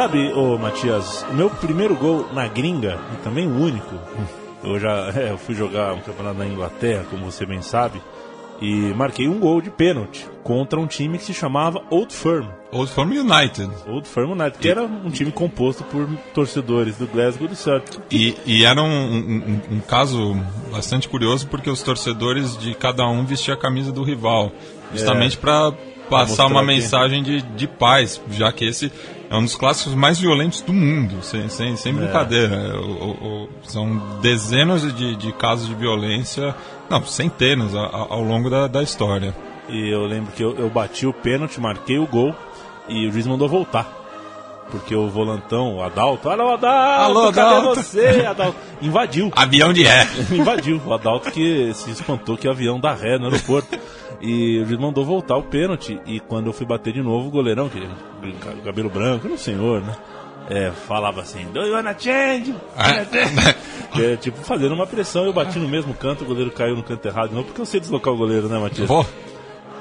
Sabe, 0.02 0.34
ô 0.34 0.58
Matias, 0.58 1.24
o 1.30 1.34
meu 1.36 1.48
primeiro 1.48 1.96
gol 1.96 2.28
na 2.34 2.48
gringa, 2.48 3.00
e 3.14 3.18
também 3.18 3.46
o 3.46 3.56
único, 3.56 3.94
eu 4.64 4.80
já 4.80 5.10
é, 5.16 5.30
eu 5.30 5.38
fui 5.38 5.54
jogar 5.54 5.94
um 5.94 6.00
campeonato 6.00 6.40
na 6.40 6.48
Inglaterra, 6.48 7.06
como 7.08 7.24
você 7.32 7.46
bem 7.46 7.62
sabe, 7.62 8.02
e 8.60 8.92
marquei 8.96 9.28
um 9.28 9.40
gol 9.40 9.62
de 9.62 9.70
pênalti 9.70 10.28
contra 10.44 10.80
um 10.80 10.88
time 10.88 11.20
que 11.20 11.26
se 11.26 11.36
chamava 11.36 11.84
Old 11.92 12.12
Firm. 12.16 12.48
Old 12.72 12.92
Firm 12.92 13.12
United. 13.12 13.70
Old 13.86 14.08
Firm 14.08 14.32
United, 14.32 14.58
que 14.58 14.70
era 14.70 14.82
um 14.82 15.12
time 15.12 15.32
composto 15.32 15.84
por 15.84 16.10
torcedores 16.34 16.98
do 16.98 17.06
Glasgow 17.06 17.48
do 17.48 17.56
Celtic. 17.56 18.00
E, 18.10 18.36
e 18.44 18.66
era 18.66 18.82
um, 18.82 18.88
um- 18.88 19.62
um- 19.70 19.80
caso 19.82 20.36
bastante 20.72 21.08
curioso 21.08 21.48
porque 21.48 21.70
os 21.70 21.84
torcedores 21.84 22.58
de 22.58 22.74
cada 22.74 23.08
um 23.08 23.24
vestiam 23.24 23.54
a 23.54 23.60
camisa 23.60 23.92
do 23.92 24.02
rival, 24.02 24.52
justamente 24.92 25.38
para 25.38 25.72
passar 26.10 26.48
uma 26.48 26.64
mensagem 26.64 27.22
de, 27.22 27.44
de 27.44 27.68
paz, 27.68 28.20
já 28.32 28.52
que 28.52 28.66
esse 28.66 28.92
é 29.32 29.36
um 29.38 29.44
dos 29.44 29.56
clássicos 29.56 29.96
mais 29.96 30.20
violentos 30.20 30.62
do 30.62 30.74
mundo, 30.74 31.24
sem, 31.24 31.48
sem, 31.50 31.76
sem 31.78 31.94
brincadeira. 31.94 32.78
O- 32.80 32.86
o- 32.86 33.44
o- 33.46 33.50
são 33.64 33.98
dezenas 34.22 34.82
de, 34.96 35.16
de 35.16 35.32
casos 35.32 35.68
de 35.68 35.74
violência, 35.74 36.54
não, 36.90 37.04
centenas 37.06 37.74
a- 37.76 37.80
a- 37.86 38.08
ao 38.10 38.22
longo 38.22 38.50
da, 38.50 38.68
da 38.68 38.84
história. 38.84 39.34
E 39.70 39.90
eu 39.90 40.06
lembro 40.06 40.32
que 40.34 40.44
eu, 40.44 40.54
eu 40.58 40.70
bati 40.70 41.08
o 41.08 41.14
pênalti, 41.14 41.62
marquei 41.62 41.98
o 41.98 42.06
gol 42.06 42.36
e 42.90 43.08
o 43.08 43.12
juiz 43.12 43.26
mandou 43.26 43.48
voltar. 43.48 44.01
Porque 44.72 44.96
o 44.96 45.10
volantão, 45.10 45.76
o 45.76 45.84
Adalto, 45.84 46.30
alô 46.30 46.54
Adalto, 46.54 46.66
Alô, 46.66 47.34
cadê 47.34 47.56
Adalto?" 47.56 47.76
você, 47.76 48.26
Adalto? 48.26 48.58
Invadiu. 48.82 49.30
Avião 49.36 49.74
de 49.74 49.84
ré. 49.84 50.08
invadiu. 50.32 50.82
O 50.86 50.94
Adalto 50.94 51.30
que 51.30 51.74
se 51.74 51.92
espantou 51.92 52.38
que 52.38 52.48
o 52.48 52.52
avião 52.52 52.80
dá 52.80 52.94
ré 52.94 53.18
no 53.18 53.26
aeroporto. 53.26 53.78
E 54.22 54.60
o 54.60 54.66
juiz 54.66 54.80
mandou 54.80 55.04
voltar 55.04 55.36
o 55.36 55.44
pênalti. 55.44 56.00
E 56.06 56.20
quando 56.20 56.48
eu 56.48 56.54
fui 56.54 56.66
bater 56.66 56.94
de 56.94 57.02
novo, 57.02 57.28
o 57.28 57.32
goleirão, 57.32 57.68
que 57.68 57.82
cabelo 58.64 58.90
branco, 58.90 59.26
era 59.26 59.34
um 59.34 59.38
senhor, 59.38 59.82
né? 59.82 59.96
É, 60.50 60.72
falava 60.72 61.22
assim, 61.22 61.46
do 61.54 61.62
you 61.62 61.74
wanna 61.74 61.96
change? 61.98 62.54
Ah. 62.76 63.06
É, 64.00 64.16
tipo, 64.18 64.38
fazendo 64.38 64.74
uma 64.74 64.88
pressão, 64.88 65.26
eu 65.26 65.34
bati 65.34 65.58
no 65.60 65.68
mesmo 65.68 65.94
canto, 65.94 66.24
o 66.24 66.28
goleiro 66.28 66.52
caiu 66.52 66.76
no 66.76 66.84
canto 66.84 67.06
errado 67.08 67.30
de 67.30 67.36
novo, 67.36 67.48
porque 67.48 67.62
eu 67.62 67.66
sei 67.66 67.80
deslocar 67.80 68.14
o 68.14 68.18
goleiro, 68.18 68.50
né, 68.50 68.58
Matias? 68.60 68.88
Pô, 68.88 69.06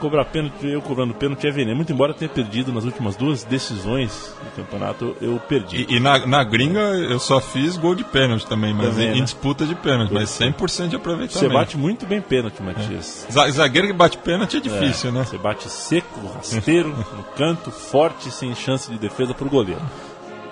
Cobrar 0.00 0.24
pênalti, 0.24 0.66
eu 0.66 0.80
cobrando 0.80 1.12
pênalti 1.14 1.46
é 1.46 1.50
veneno. 1.50 1.76
Muito 1.76 1.92
embora 1.92 2.14
tenha 2.14 2.28
perdido 2.28 2.72
nas 2.72 2.84
últimas 2.84 3.16
duas 3.16 3.44
decisões 3.44 4.34
do 4.42 4.56
campeonato, 4.56 5.14
eu 5.20 5.38
perdi. 5.48 5.86
E, 5.88 5.96
e 5.96 6.00
na, 6.00 6.26
na 6.26 6.42
gringa 6.42 6.80
eu 6.80 7.18
só 7.18 7.40
fiz 7.40 7.76
gol 7.76 7.94
de 7.94 8.02
pênalti 8.04 8.46
também, 8.46 8.72
mas 8.72 8.88
Também, 8.90 9.08
em, 9.08 9.10
né? 9.12 9.18
em 9.18 9.24
disputa 9.24 9.66
de 9.66 9.74
pênalti, 9.74 10.12
mas 10.12 10.30
100% 10.30 10.88
de 10.88 10.96
aproveitamento. 10.96 11.38
Você 11.38 11.48
bate 11.48 11.76
muito 11.76 12.06
bem 12.06 12.20
pênalti, 12.20 12.62
Matias. 12.62 13.26
Za- 13.30 13.50
Zagueiro 13.50 13.88
que 13.88 13.92
bate 13.92 14.16
pênalti 14.18 14.56
é 14.56 14.60
difícil, 14.60 15.10
É, 15.10 15.12
né? 15.12 15.24
Você 15.24 15.36
bate 15.38 15.68
seco, 15.68 16.20
rasteiro, 16.34 16.88
no 17.16 17.22
canto, 17.36 17.70
forte, 17.70 18.30
sem 18.30 18.54
chance 18.54 18.90
de 18.90 18.98
defesa 18.98 19.34
pro 19.34 19.48
goleiro. 19.50 19.80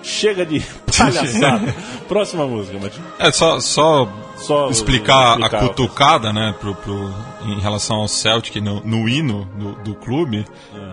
Chega 0.01 0.45
de 0.45 0.59
palhaçada. 0.97 1.75
Próxima 2.07 2.47
música, 2.47 2.77
Matias. 2.79 3.03
É 3.19 3.31
só, 3.31 3.59
só, 3.59 4.07
Só 4.37 4.69
explicar, 4.69 5.37
explicar. 5.37 5.57
a 5.63 5.67
cutucada, 5.67 6.33
né, 6.33 6.55
pro, 6.59 6.73
pro- 6.75 7.13
em 7.45 7.59
relação 7.59 7.97
ao 7.97 8.07
Celtic 8.07 8.55
no, 8.61 8.81
no 8.81 9.07
hino 9.09 9.45
do, 9.55 9.71
do 9.83 9.95
clube. 9.95 10.45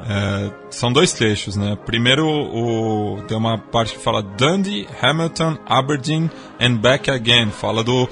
É, 0.08 0.50
são 0.70 0.92
dois 0.92 1.12
trechos, 1.12 1.56
né? 1.56 1.76
Primeiro, 1.86 2.26
o, 2.28 3.22
tem 3.26 3.36
uma 3.36 3.56
parte 3.58 3.94
que 3.94 4.00
fala 4.02 4.22
Dundee, 4.22 4.86
Hamilton, 5.00 5.58
Aberdeen 5.66 6.30
and 6.60 6.76
back 6.76 7.10
again. 7.10 7.50
Fala 7.50 7.82
do 7.82 8.08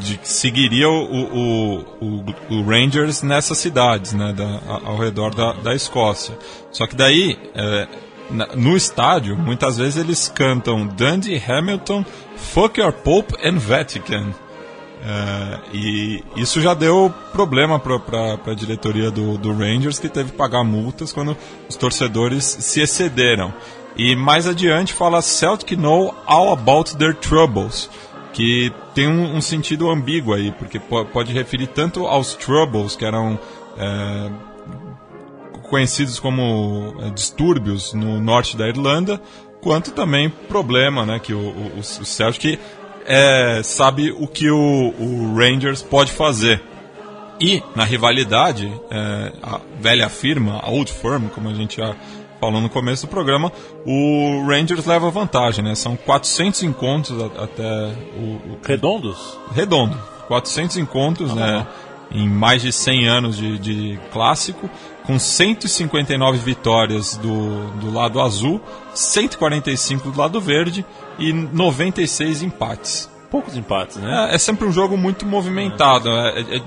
de 0.00 0.18
que 0.18 0.28
seguiria 0.28 0.88
o, 0.90 1.04
o, 1.04 1.78
o, 2.00 2.24
o 2.50 2.62
Rangers 2.64 3.22
nessas 3.22 3.58
cidades, 3.58 4.14
né, 4.14 4.32
da, 4.32 4.60
ao 4.84 4.96
redor 4.96 5.32
da, 5.32 5.52
da 5.52 5.74
Escócia. 5.76 6.36
Só 6.72 6.88
que 6.88 6.96
daí, 6.96 7.38
é, 7.54 7.86
no 8.56 8.76
estádio, 8.76 9.36
muitas 9.36 9.78
vezes 9.78 9.96
eles 10.02 10.28
cantam 10.34 10.86
Dundee, 10.86 11.42
Hamilton, 11.46 12.04
Fuck 12.36 12.80
Your 12.80 12.92
Pope 12.92 13.34
and 13.46 13.58
Vatican. 13.58 14.34
É, 15.08 15.60
e 15.72 16.24
isso 16.36 16.60
já 16.60 16.74
deu 16.74 17.12
problema 17.32 17.78
para 17.78 18.38
a 18.46 18.54
diretoria 18.54 19.10
do, 19.10 19.38
do 19.38 19.52
Rangers, 19.52 19.98
que 19.98 20.08
teve 20.08 20.32
que 20.32 20.36
pagar 20.36 20.64
multas 20.64 21.12
quando 21.12 21.36
os 21.68 21.76
torcedores 21.76 22.44
se 22.44 22.80
excederam. 22.80 23.54
E 23.96 24.16
mais 24.16 24.46
adiante 24.46 24.92
fala 24.92 25.22
Celtic 25.22 25.76
know 25.76 26.14
all 26.26 26.52
about 26.52 26.96
their 26.96 27.14
troubles, 27.14 27.88
que 28.32 28.72
tem 28.94 29.06
um, 29.08 29.36
um 29.36 29.40
sentido 29.40 29.88
ambíguo 29.90 30.34
aí, 30.34 30.50
porque 30.52 30.78
po- 30.78 31.04
pode 31.04 31.32
referir 31.32 31.68
tanto 31.68 32.06
aos 32.06 32.34
troubles, 32.34 32.96
que 32.96 33.04
eram 33.04 33.38
é, 33.78 34.30
conhecidos 35.68 36.18
como 36.18 36.96
é, 37.00 37.10
distúrbios 37.10 37.92
no 37.92 38.20
norte 38.20 38.56
da 38.56 38.68
Irlanda, 38.68 39.20
quanto 39.60 39.92
também 39.92 40.28
problema, 40.28 41.04
né, 41.04 41.18
que 41.18 41.34
o, 41.34 41.38
o, 41.38 41.78
o 41.78 41.82
Celtic 41.82 42.58
é, 43.04 43.60
sabe 43.62 44.10
o 44.10 44.26
que 44.26 44.50
o, 44.50 44.94
o 44.98 45.34
Rangers 45.36 45.82
pode 45.82 46.12
fazer. 46.12 46.62
E 47.40 47.62
na 47.74 47.84
rivalidade, 47.84 48.72
é, 48.90 49.32
a 49.42 49.60
velha 49.78 50.08
firma, 50.08 50.58
a 50.62 50.70
Old 50.70 50.90
Firm, 50.90 51.28
como 51.28 51.48
a 51.48 51.54
gente 51.54 51.76
já 51.76 51.94
falou 52.40 52.60
no 52.60 52.68
começo 52.68 53.06
do 53.06 53.10
programa, 53.10 53.52
o 53.84 54.44
Rangers 54.46 54.84
leva 54.86 55.10
vantagem, 55.10 55.64
né? 55.64 55.74
São 55.74 55.96
400 55.96 56.62
encontros 56.62 57.22
até 57.36 57.92
o, 58.16 58.58
Redondos? 58.64 59.38
redondo. 59.54 59.96
400 60.28 60.76
encontros, 60.78 61.34
né? 61.34 61.66
Em 62.10 62.28
mais 62.28 62.62
de 62.62 62.72
100 62.72 63.08
anos 63.08 63.36
de, 63.36 63.58
de 63.58 63.98
clássico, 64.12 64.70
com 65.06 65.18
159 65.18 66.38
vitórias 66.38 67.16
do, 67.16 67.66
do 67.76 67.92
lado 67.92 68.20
azul, 68.20 68.60
145 68.94 70.10
do 70.10 70.18
lado 70.18 70.40
verde 70.40 70.84
e 71.18 71.32
96 71.32 72.42
empates. 72.42 73.08
Poucos 73.30 73.56
empates, 73.56 73.96
né? 73.96 74.28
É, 74.30 74.34
é 74.34 74.38
sempre 74.38 74.66
um 74.66 74.72
jogo 74.72 74.96
muito 74.96 75.24
movimentado. 75.26 76.08
é- 76.10 76.40
é- 76.40 76.56
é- 76.58 76.62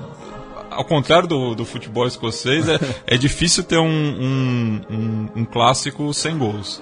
ao 0.72 0.86
contrário 0.86 1.28
do, 1.28 1.56
do 1.56 1.66
futebol 1.66 2.06
escocês, 2.08 2.68
é, 2.70 2.80
é 3.08 3.18
difícil 3.18 3.64
ter 3.64 3.78
um, 3.80 3.86
um, 3.88 4.82
um- 4.90 5.30
um 5.42 5.46
clássico 5.46 6.14
sem 6.14 6.38
gols. 6.38 6.82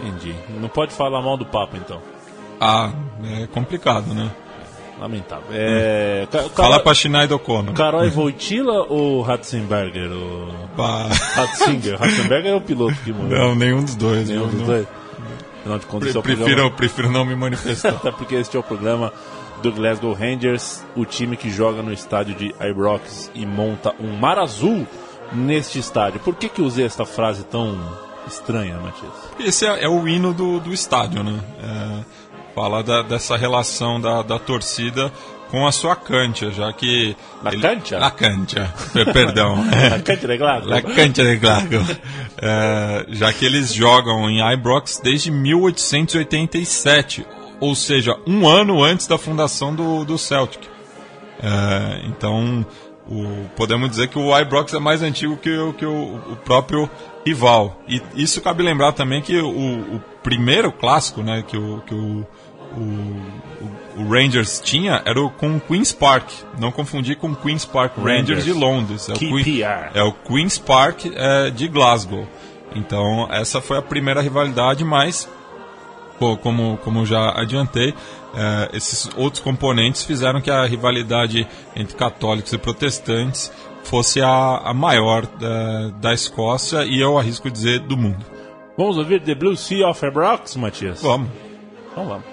Entendi. 0.00 0.34
Não 0.60 0.68
pode 0.68 0.92
falar 0.92 1.22
mal 1.22 1.36
do 1.36 1.46
Papa, 1.46 1.76
então. 1.76 2.00
Ah, 2.60 2.90
é 3.42 3.46
complicado, 3.46 4.12
né? 4.12 4.30
Lamentável. 5.02 5.46
É... 5.50 6.28
Ca- 6.30 6.44
Fala 6.50 6.78
pra 6.80 6.94
Sinead 6.94 7.32
O'Connor. 7.34 7.74
Carol 7.74 8.08
Voitila 8.10 8.86
ou 8.88 9.20
Ratzenberger? 9.20 10.10
O... 10.12 10.68
Pá. 10.76 11.08
Ratzinger. 11.08 11.98
Ratzenberger 11.98 12.52
é 12.52 12.54
o 12.54 12.60
piloto 12.60 12.94
que 13.04 13.12
morreu. 13.12 13.36
Não, 13.38 13.54
nenhum 13.56 13.82
dos 13.82 13.96
dois. 13.96 14.28
Nenhum 14.28 14.46
dos 14.46 14.60
não- 14.60 14.66
dois. 14.66 14.86
Afinal 15.60 15.78
de 15.78 15.86
contas, 15.86 16.14
é 16.14 16.18
o 16.18 16.22
Prefiro, 16.22 16.44
programa... 16.46 16.70
prefiro 16.76 17.10
não 17.10 17.24
me 17.24 17.34
manifestar. 17.36 17.90
Até 17.94 18.10
porque 18.12 18.34
este 18.36 18.56
é 18.56 18.60
o 18.60 18.62
programa 18.62 19.12
do 19.62 19.70
Glasgow 19.72 20.12
Rangers, 20.12 20.84
o 20.96 21.04
time 21.04 21.36
que 21.36 21.50
joga 21.50 21.82
no 21.82 21.92
estádio 21.92 22.34
de 22.34 22.52
Ibrox 22.60 23.30
e 23.34 23.44
monta 23.46 23.94
um 24.00 24.16
mar 24.16 24.38
azul 24.40 24.86
neste 25.32 25.78
estádio. 25.78 26.18
Por 26.20 26.34
que 26.34 26.48
que 26.48 26.60
eu 26.60 26.64
usei 26.64 26.84
esta 26.84 27.04
frase 27.04 27.44
tão 27.44 27.78
estranha, 28.26 28.76
Matias? 28.78 29.12
Esse 29.38 29.64
é, 29.66 29.84
é 29.84 29.88
o 29.88 30.06
hino 30.08 30.32
do, 30.34 30.58
do 30.58 30.72
estádio, 30.72 31.22
né? 31.22 31.38
É, 31.62 32.04
fala 32.54 32.82
da- 32.82 33.02
dessa 33.02 33.36
relação 33.36 34.00
da, 34.00 34.22
da 34.22 34.38
torcida 34.38 35.12
com 35.50 35.66
a 35.66 35.72
sua 35.72 35.94
cancha, 35.94 36.50
já 36.50 36.72
que... 36.72 37.14
La 37.42 37.50
cancha? 37.50 37.98
La 37.98 38.10
cancha, 38.10 38.72
per- 38.92 39.12
perdão. 39.12 39.56
A 39.94 39.98
cancha 40.00 40.26
de 40.26 40.36
Glasgow? 40.38 40.70
La 40.70 40.80
cancha 40.82 41.24
de 41.24 41.36
Glasgow. 41.36 41.82
É, 42.40 43.04
já 43.10 43.30
que 43.34 43.44
eles 43.44 43.72
jogam 43.74 44.30
em 44.30 44.40
Ibrox 44.54 44.98
desde 45.02 45.30
1887, 45.30 47.26
ou 47.60 47.74
seja, 47.74 48.16
um 48.26 48.48
ano 48.48 48.82
antes 48.82 49.06
da 49.06 49.18
fundação 49.18 49.74
do, 49.74 50.04
do 50.04 50.16
Celtic. 50.18 50.62
É, 51.42 52.00
então, 52.06 52.64
o- 53.06 53.46
podemos 53.56 53.90
dizer 53.90 54.08
que 54.08 54.18
o 54.18 54.36
Ibrox 54.38 54.72
é 54.72 54.78
mais 54.78 55.02
antigo 55.02 55.36
que, 55.36 55.50
o- 55.54 55.72
que 55.74 55.84
o, 55.84 56.16
o 56.32 56.36
próprio 56.36 56.88
rival. 57.26 57.78
E 57.88 58.00
isso 58.14 58.40
cabe 58.40 58.62
lembrar 58.62 58.92
também 58.92 59.20
que 59.20 59.36
o, 59.38 59.48
o 59.96 60.00
primeiro 60.22 60.72
clássico 60.72 61.22
né, 61.22 61.44
que, 61.46 61.56
o, 61.58 61.82
que 61.86 61.94
o, 61.94 62.26
o, 62.76 64.00
o- 64.00 64.08
Rangers 64.08 64.60
tinha 64.60 65.02
era 65.04 65.20
o, 65.20 65.30
com 65.30 65.56
o 65.56 65.60
Queen's 65.60 65.92
Park. 65.92 66.28
Não 66.58 66.72
confundir 66.72 67.16
com 67.16 67.28
o 67.28 67.36
Queen's 67.36 67.64
Park 67.64 67.96
Rangers, 67.98 68.28
Rangers. 68.28 68.44
de 68.44 68.52
Londres. 68.52 69.08
É 69.08 69.12
o, 69.12 69.16
Queen- 69.18 69.62
é 69.94 70.02
o 70.02 70.12
Queen's 70.12 70.58
Park 70.58 71.04
é, 71.14 71.50
de 71.50 71.68
Glasgow. 71.68 72.26
Então, 72.74 73.28
essa 73.30 73.60
foi 73.60 73.76
a 73.78 73.82
primeira 73.82 74.20
rivalidade, 74.22 74.84
mas 74.84 75.28
Pô, 76.18 76.36
como, 76.36 76.78
como 76.84 77.04
já 77.04 77.30
adiantei, 77.32 77.92
eh, 78.34 78.70
esses 78.74 79.10
outros 79.16 79.42
componentes 79.42 80.04
fizeram 80.04 80.40
que 80.40 80.50
a 80.52 80.64
rivalidade 80.64 81.48
entre 81.74 81.96
católicos 81.96 82.52
e 82.52 82.58
protestantes 82.58 83.50
fosse 83.82 84.20
a, 84.22 84.58
a 84.58 84.72
maior 84.72 85.26
da, 85.26 85.88
da 86.00 86.14
Escócia 86.14 86.84
e 86.84 87.00
eu 87.00 87.18
arrisco 87.18 87.50
dizer 87.50 87.80
do 87.80 87.96
mundo. 87.96 88.24
Vamos 88.78 88.98
ouvir 88.98 89.20
The 89.22 89.34
Blue 89.34 89.56
Sea 89.56 89.88
of 89.88 90.06
Ibrox, 90.06 90.54
Matias? 90.56 91.02
Vamos. 91.02 91.28
Então 91.90 92.06
vamos. 92.06 92.24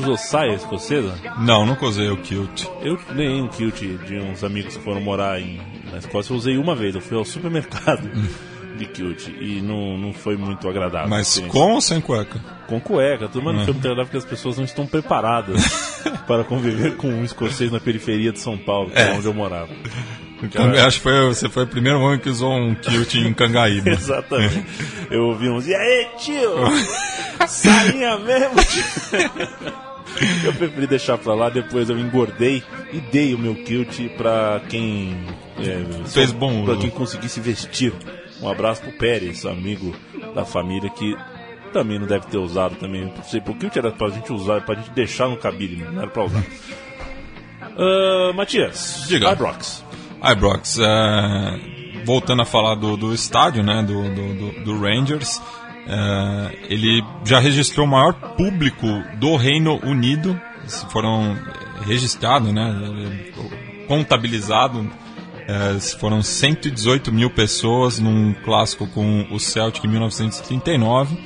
Usou 0.00 0.16
saia 0.16 0.54
escocesa? 0.54 1.14
Não, 1.38 1.64
nunca 1.66 1.86
usei 1.86 2.08
o 2.10 2.16
kilt. 2.16 2.64
Eu 2.82 2.98
ganhei 3.14 3.40
um 3.40 3.48
kilt 3.48 3.78
de 3.80 4.18
uns 4.18 4.42
amigos 4.44 4.76
que 4.76 4.82
foram 4.82 5.00
morar 5.00 5.40
em, 5.40 5.60
na 5.90 5.98
Escócia. 5.98 6.32
Eu 6.32 6.36
usei 6.36 6.56
uma 6.58 6.74
vez, 6.74 6.94
eu 6.94 7.00
fui 7.00 7.16
ao 7.16 7.24
supermercado 7.24 8.08
de 8.76 8.86
kilt 8.86 9.28
e 9.28 9.60
não, 9.60 9.98
não 9.98 10.12
foi 10.12 10.36
muito 10.36 10.68
agradável. 10.68 11.08
Mas 11.08 11.38
com 11.48 11.72
ou 11.74 11.80
sem 11.80 12.00
cueca? 12.00 12.40
Com 12.66 12.80
cueca, 12.80 13.28
tudo, 13.28 13.44
mas 13.44 13.56
não 13.56 13.64
foi 13.64 13.74
muito 13.74 13.84
agradável 13.86 14.06
porque 14.06 14.16
as 14.18 14.24
pessoas 14.24 14.56
não 14.56 14.64
estão 14.64 14.86
preparadas 14.86 15.62
para 16.26 16.44
conviver 16.44 16.96
com 16.96 17.08
um 17.08 17.24
escocês 17.24 17.70
na 17.70 17.80
periferia 17.80 18.32
de 18.32 18.38
São 18.40 18.56
Paulo, 18.56 18.90
que 18.90 18.98
é, 18.98 19.10
É. 19.10 19.12
onde 19.12 19.26
eu 19.26 19.34
morava. 19.34 19.68
Eu 20.54 20.86
acho 20.86 20.96
que 20.96 21.02
foi, 21.02 21.26
você 21.26 21.50
foi 21.50 21.64
o 21.64 21.66
primeiro 21.66 22.00
homem 22.00 22.18
que 22.18 22.30
usou 22.30 22.50
um 22.50 22.74
kilt 22.74 23.14
em 23.16 23.34
Cangaíba. 23.34 23.90
Exatamente. 23.92 24.64
Eu 25.10 25.24
ouvi 25.26 25.50
uns, 25.50 25.66
e 25.66 25.74
aí, 25.74 26.08
tio? 26.16 26.54
Sainha 27.46 28.16
mesmo, 28.20 28.54
tio? 28.64 28.82
Eu 30.44 30.52
preferi 30.54 30.86
deixar 30.86 31.16
pra 31.18 31.34
lá, 31.34 31.48
depois 31.48 31.88
eu 31.88 31.98
engordei 31.98 32.62
e 32.92 33.00
dei 33.00 33.34
o 33.34 33.38
meu 33.38 33.54
kilt 33.54 33.98
pra 34.16 34.60
quem 34.68 35.16
é, 35.58 36.08
Fez 36.08 36.30
bom 36.32 36.64
pra 36.64 36.76
quem 36.76 36.90
conseguisse 36.90 37.40
vestir. 37.40 37.92
Um 38.42 38.48
abraço 38.48 38.82
pro 38.82 38.92
Pérez, 38.92 39.44
amigo 39.46 39.94
da 40.34 40.44
família 40.44 40.88
que 40.90 41.16
também 41.72 41.98
não 41.98 42.06
deve 42.06 42.26
ter 42.26 42.38
usado 42.38 42.74
também. 42.76 43.04
Não 43.04 43.22
sei, 43.24 43.40
porque 43.40 43.66
o 43.66 43.70
kilt 43.70 43.76
era 43.84 43.90
pra 43.92 44.08
gente 44.08 44.32
usar, 44.32 44.60
pra 44.62 44.74
gente 44.74 44.90
deixar 44.90 45.28
no 45.28 45.36
cabide, 45.36 45.76
não 45.76 46.02
era 46.02 46.10
pra 46.10 46.24
usar. 46.24 46.42
Ah, 47.76 48.32
Matias, 48.34 49.04
Diga. 49.08 49.32
Ibrox. 49.32 49.84
Ibrox, 50.32 50.78
é, 50.80 51.60
voltando 52.04 52.42
a 52.42 52.44
falar 52.44 52.74
do, 52.74 52.96
do 52.96 53.14
estádio, 53.14 53.62
né, 53.62 53.82
do, 53.82 54.02
do- 54.14 54.64
do 54.64 54.80
Rangers, 54.80 55.40
é, 55.86 56.58
ele 56.68 57.02
já 57.24 57.38
registrou 57.38 57.86
o 57.86 57.90
maior 57.90 58.12
público 58.36 58.86
do 59.16 59.36
Reino 59.36 59.80
Unido, 59.84 60.40
foram 60.90 61.36
registrados, 61.86 62.52
né, 62.52 63.32
contabilizado, 63.88 64.88
se 65.80 65.98
foram 65.98 66.22
118 66.22 67.10
mil 67.10 67.28
pessoas 67.28 67.98
num 67.98 68.32
clássico 68.44 68.86
com 68.86 69.26
o 69.32 69.40
Celtic 69.40 69.84
em 69.84 69.88
1939, 69.88 71.18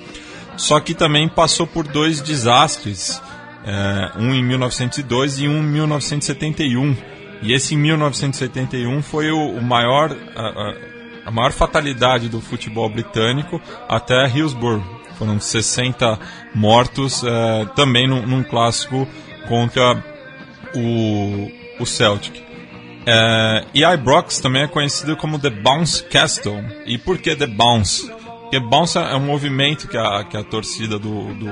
só 0.56 0.80
que 0.80 0.94
também 0.94 1.28
passou 1.28 1.66
por 1.66 1.86
dois 1.86 2.20
desastres, 2.20 3.20
é, 3.66 4.12
um 4.18 4.34
em 4.34 4.42
1902 4.42 5.40
e 5.40 5.48
um 5.48 5.58
em 5.58 5.66
1971. 5.66 6.96
E 7.42 7.52
esse 7.52 7.74
em 7.74 7.78
1971 7.78 9.02
foi 9.02 9.30
o, 9.30 9.50
o 9.50 9.62
maior, 9.62 10.10
a, 11.24 11.30
maior 11.30 11.52
fatalidade 11.52 12.28
do 12.28 12.40
futebol 12.40 12.88
britânico 12.88 13.60
até 13.88 14.26
Hillsborough. 14.26 14.82
Foram 15.18 15.38
60 15.38 16.18
mortos 16.54 17.22
é, 17.22 17.66
também 17.76 18.08
num, 18.08 18.26
num 18.26 18.42
clássico 18.42 19.06
contra 19.48 20.02
o, 20.74 21.50
o 21.80 21.86
Celtic. 21.86 22.42
É, 23.06 23.64
e 23.74 23.84
Ibrox 23.84 24.40
também 24.40 24.62
é 24.62 24.66
conhecido 24.66 25.16
como 25.16 25.38
The 25.38 25.50
Bounce 25.50 26.02
Castle. 26.04 26.64
E 26.86 26.98
por 26.98 27.18
que 27.18 27.36
The 27.36 27.46
Bounce? 27.46 28.10
Porque 28.42 28.58
Bounce 28.58 28.98
é 28.98 29.14
um 29.14 29.20
movimento 29.20 29.86
que 29.88 29.96
a, 29.96 30.24
que 30.24 30.36
a 30.36 30.42
torcida 30.42 30.98
do, 30.98 31.34
do 31.34 31.48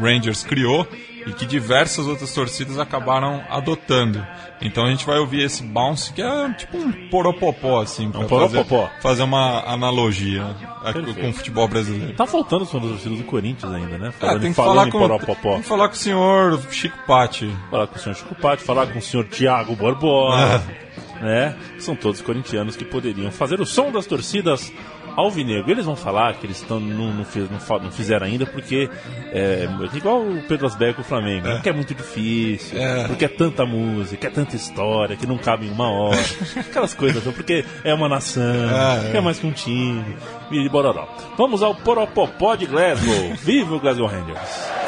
Rangers 0.00 0.42
criou 0.42 0.86
e 1.26 1.32
que 1.32 1.46
diversas 1.46 2.06
outras 2.06 2.32
torcidas 2.32 2.78
acabaram 2.78 3.42
adotando. 3.48 4.24
Então 4.60 4.84
a 4.84 4.90
gente 4.90 5.04
vai 5.04 5.18
ouvir 5.18 5.42
esse 5.42 5.62
bounce 5.62 6.12
que 6.12 6.22
é 6.22 6.52
tipo 6.52 6.76
um 6.78 7.08
poropopó, 7.08 7.80
assim, 7.80 8.10
pra 8.10 8.20
um 8.20 8.26
poropopó. 8.26 8.86
Fazer, 8.86 9.00
fazer 9.02 9.22
uma 9.24 9.60
analogia 9.66 10.44
aqui 10.82 10.94
Perfeito. 10.94 11.20
com 11.20 11.28
o 11.30 11.32
futebol 11.32 11.68
brasileiro. 11.68 12.14
Tá 12.14 12.26
faltando 12.26 12.64
os 12.64 12.70
torcedores 12.70 13.18
do 13.18 13.24
Corinthians 13.24 13.72
ainda, 13.72 13.98
né? 13.98 14.08
É, 14.08 14.12
Falando, 14.12 14.40
tem 14.40 14.50
que 14.50 14.56
falar 14.56 14.86
em 14.86 14.90
com, 14.90 14.98
Poropopó. 14.98 15.52
tem 15.54 15.62
que 15.62 15.68
falar 15.68 15.88
com 15.88 15.94
o 15.94 15.98
senhor 15.98 16.60
Chico 16.70 16.98
Patti. 17.06 17.50
Falar 17.70 17.86
com 17.86 17.96
o 17.96 17.98
senhor 17.98 18.14
Chico 18.14 18.34
Patti, 18.34 18.62
falar 18.62 18.86
com 18.86 18.98
o 18.98 19.02
senhor 19.02 19.26
Tiago 19.26 19.74
Barbosa, 19.74 20.62
né? 21.20 21.56
São 21.78 21.96
todos 21.96 22.20
corintianos 22.20 22.76
que 22.76 22.84
poderiam 22.84 23.30
fazer 23.32 23.60
o 23.60 23.66
som 23.66 23.90
das 23.90 24.06
torcidas 24.06 24.72
alvinegro. 25.16 25.70
Eles 25.70 25.84
vão 25.84 25.96
falar 25.96 26.34
que 26.34 26.46
eles 26.46 26.58
estão 26.60 26.78
não, 26.80 27.12
não, 27.12 27.24
fiz- 27.24 27.48
não 27.50 27.78
não 27.80 27.90
fizeram 27.90 28.26
ainda 28.26 28.46
porque 28.46 28.88
é 29.32 29.68
igual 29.94 30.20
o 30.22 30.42
Pedro 30.48 30.66
Asbeck 30.66 30.94
com 30.94 31.02
o 31.02 31.04
Flamengo, 31.04 31.48
porque 31.48 31.68
é 31.68 31.72
muito 31.72 31.94
difícil, 31.94 32.78
É. 32.80 33.06
porque 33.08 33.24
é 33.24 33.28
tanta 33.28 33.64
música, 33.64 34.26
é 34.26 34.30
tanta 34.30 34.56
história 34.56 35.16
que 35.16 35.26
não 35.26 35.38
cabe 35.38 35.66
em 35.66 35.70
uma 35.70 35.88
hora, 35.90 36.18
aquelas 36.58 36.94
coisas, 36.94 37.22
porque 37.34 37.64
é 37.84 37.94
uma 37.94 38.08
nação, 38.08 38.42
É, 38.42 39.14
é. 39.14 39.16
é 39.16 39.20
mais 39.20 39.38
que 39.38 39.46
um 39.46 39.52
time, 39.52 40.04
e 40.50 40.68
bororó. 40.68 41.06
Vamos 41.36 41.62
ao 41.62 41.74
Poropopó 41.74 42.54
de 42.54 42.66
Glasgow. 42.66 43.34
Viva 43.42 43.74
o 43.76 43.80
Glasgow 43.80 44.06
Rangers! 44.06 44.81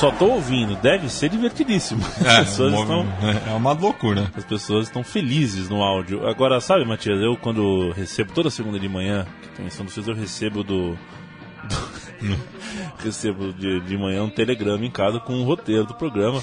Só 0.00 0.10
tô 0.10 0.26
ouvindo, 0.26 0.74
deve 0.76 1.08
ser 1.10 1.28
divertidíssimo. 1.28 2.02
As 2.20 2.26
É, 2.26 2.38
pessoas 2.40 2.72
um 2.74 2.80
estão 2.82 3.04
movi- 3.04 3.38
é 3.48 3.52
uma 3.54 3.72
loucura. 3.72 4.30
as 4.34 4.44
pessoas 4.44 4.86
estão 4.86 5.04
felizes 5.04 5.68
no 5.68 5.82
áudio. 5.82 6.26
Agora, 6.26 6.60
sabe, 6.60 6.84
Matias, 6.86 7.20
eu 7.20 7.36
quando 7.36 7.90
recebo 7.92 8.32
toda 8.32 8.48
segunda 8.50 8.78
de 8.78 8.88
manhã, 8.88 9.26
que 9.42 9.48
tem 9.50 9.66
em 9.66 9.70
São 9.70 9.84
Luís, 9.84 10.08
eu 10.08 10.14
recebo 10.14 10.64
do. 10.64 10.92
do- 10.92 12.00
recebo 13.04 13.52
de, 13.52 13.80
de 13.80 13.96
manhã 13.98 14.22
um 14.24 14.30
telegrama 14.30 14.84
em 14.84 14.90
casa 14.90 15.20
com 15.20 15.34
o 15.34 15.44
roteiro 15.44 15.84
do 15.84 15.94
programa. 15.94 16.42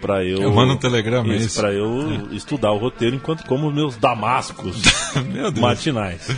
Pra 0.00 0.24
eu. 0.24 0.40
Eu 0.40 0.52
mando 0.52 0.74
um 0.74 0.76
telegrama, 0.76 1.32
é 1.32 1.36
isso, 1.36 1.46
isso? 1.46 1.60
Pra 1.60 1.72
eu 1.72 2.28
estudar 2.32 2.70
o 2.70 2.78
roteiro 2.78 3.16
enquanto 3.16 3.44
como 3.46 3.68
meus 3.70 3.96
damascos 3.96 4.80
Meu 5.32 5.50
Deus. 5.50 5.58
matinais. 5.58 6.28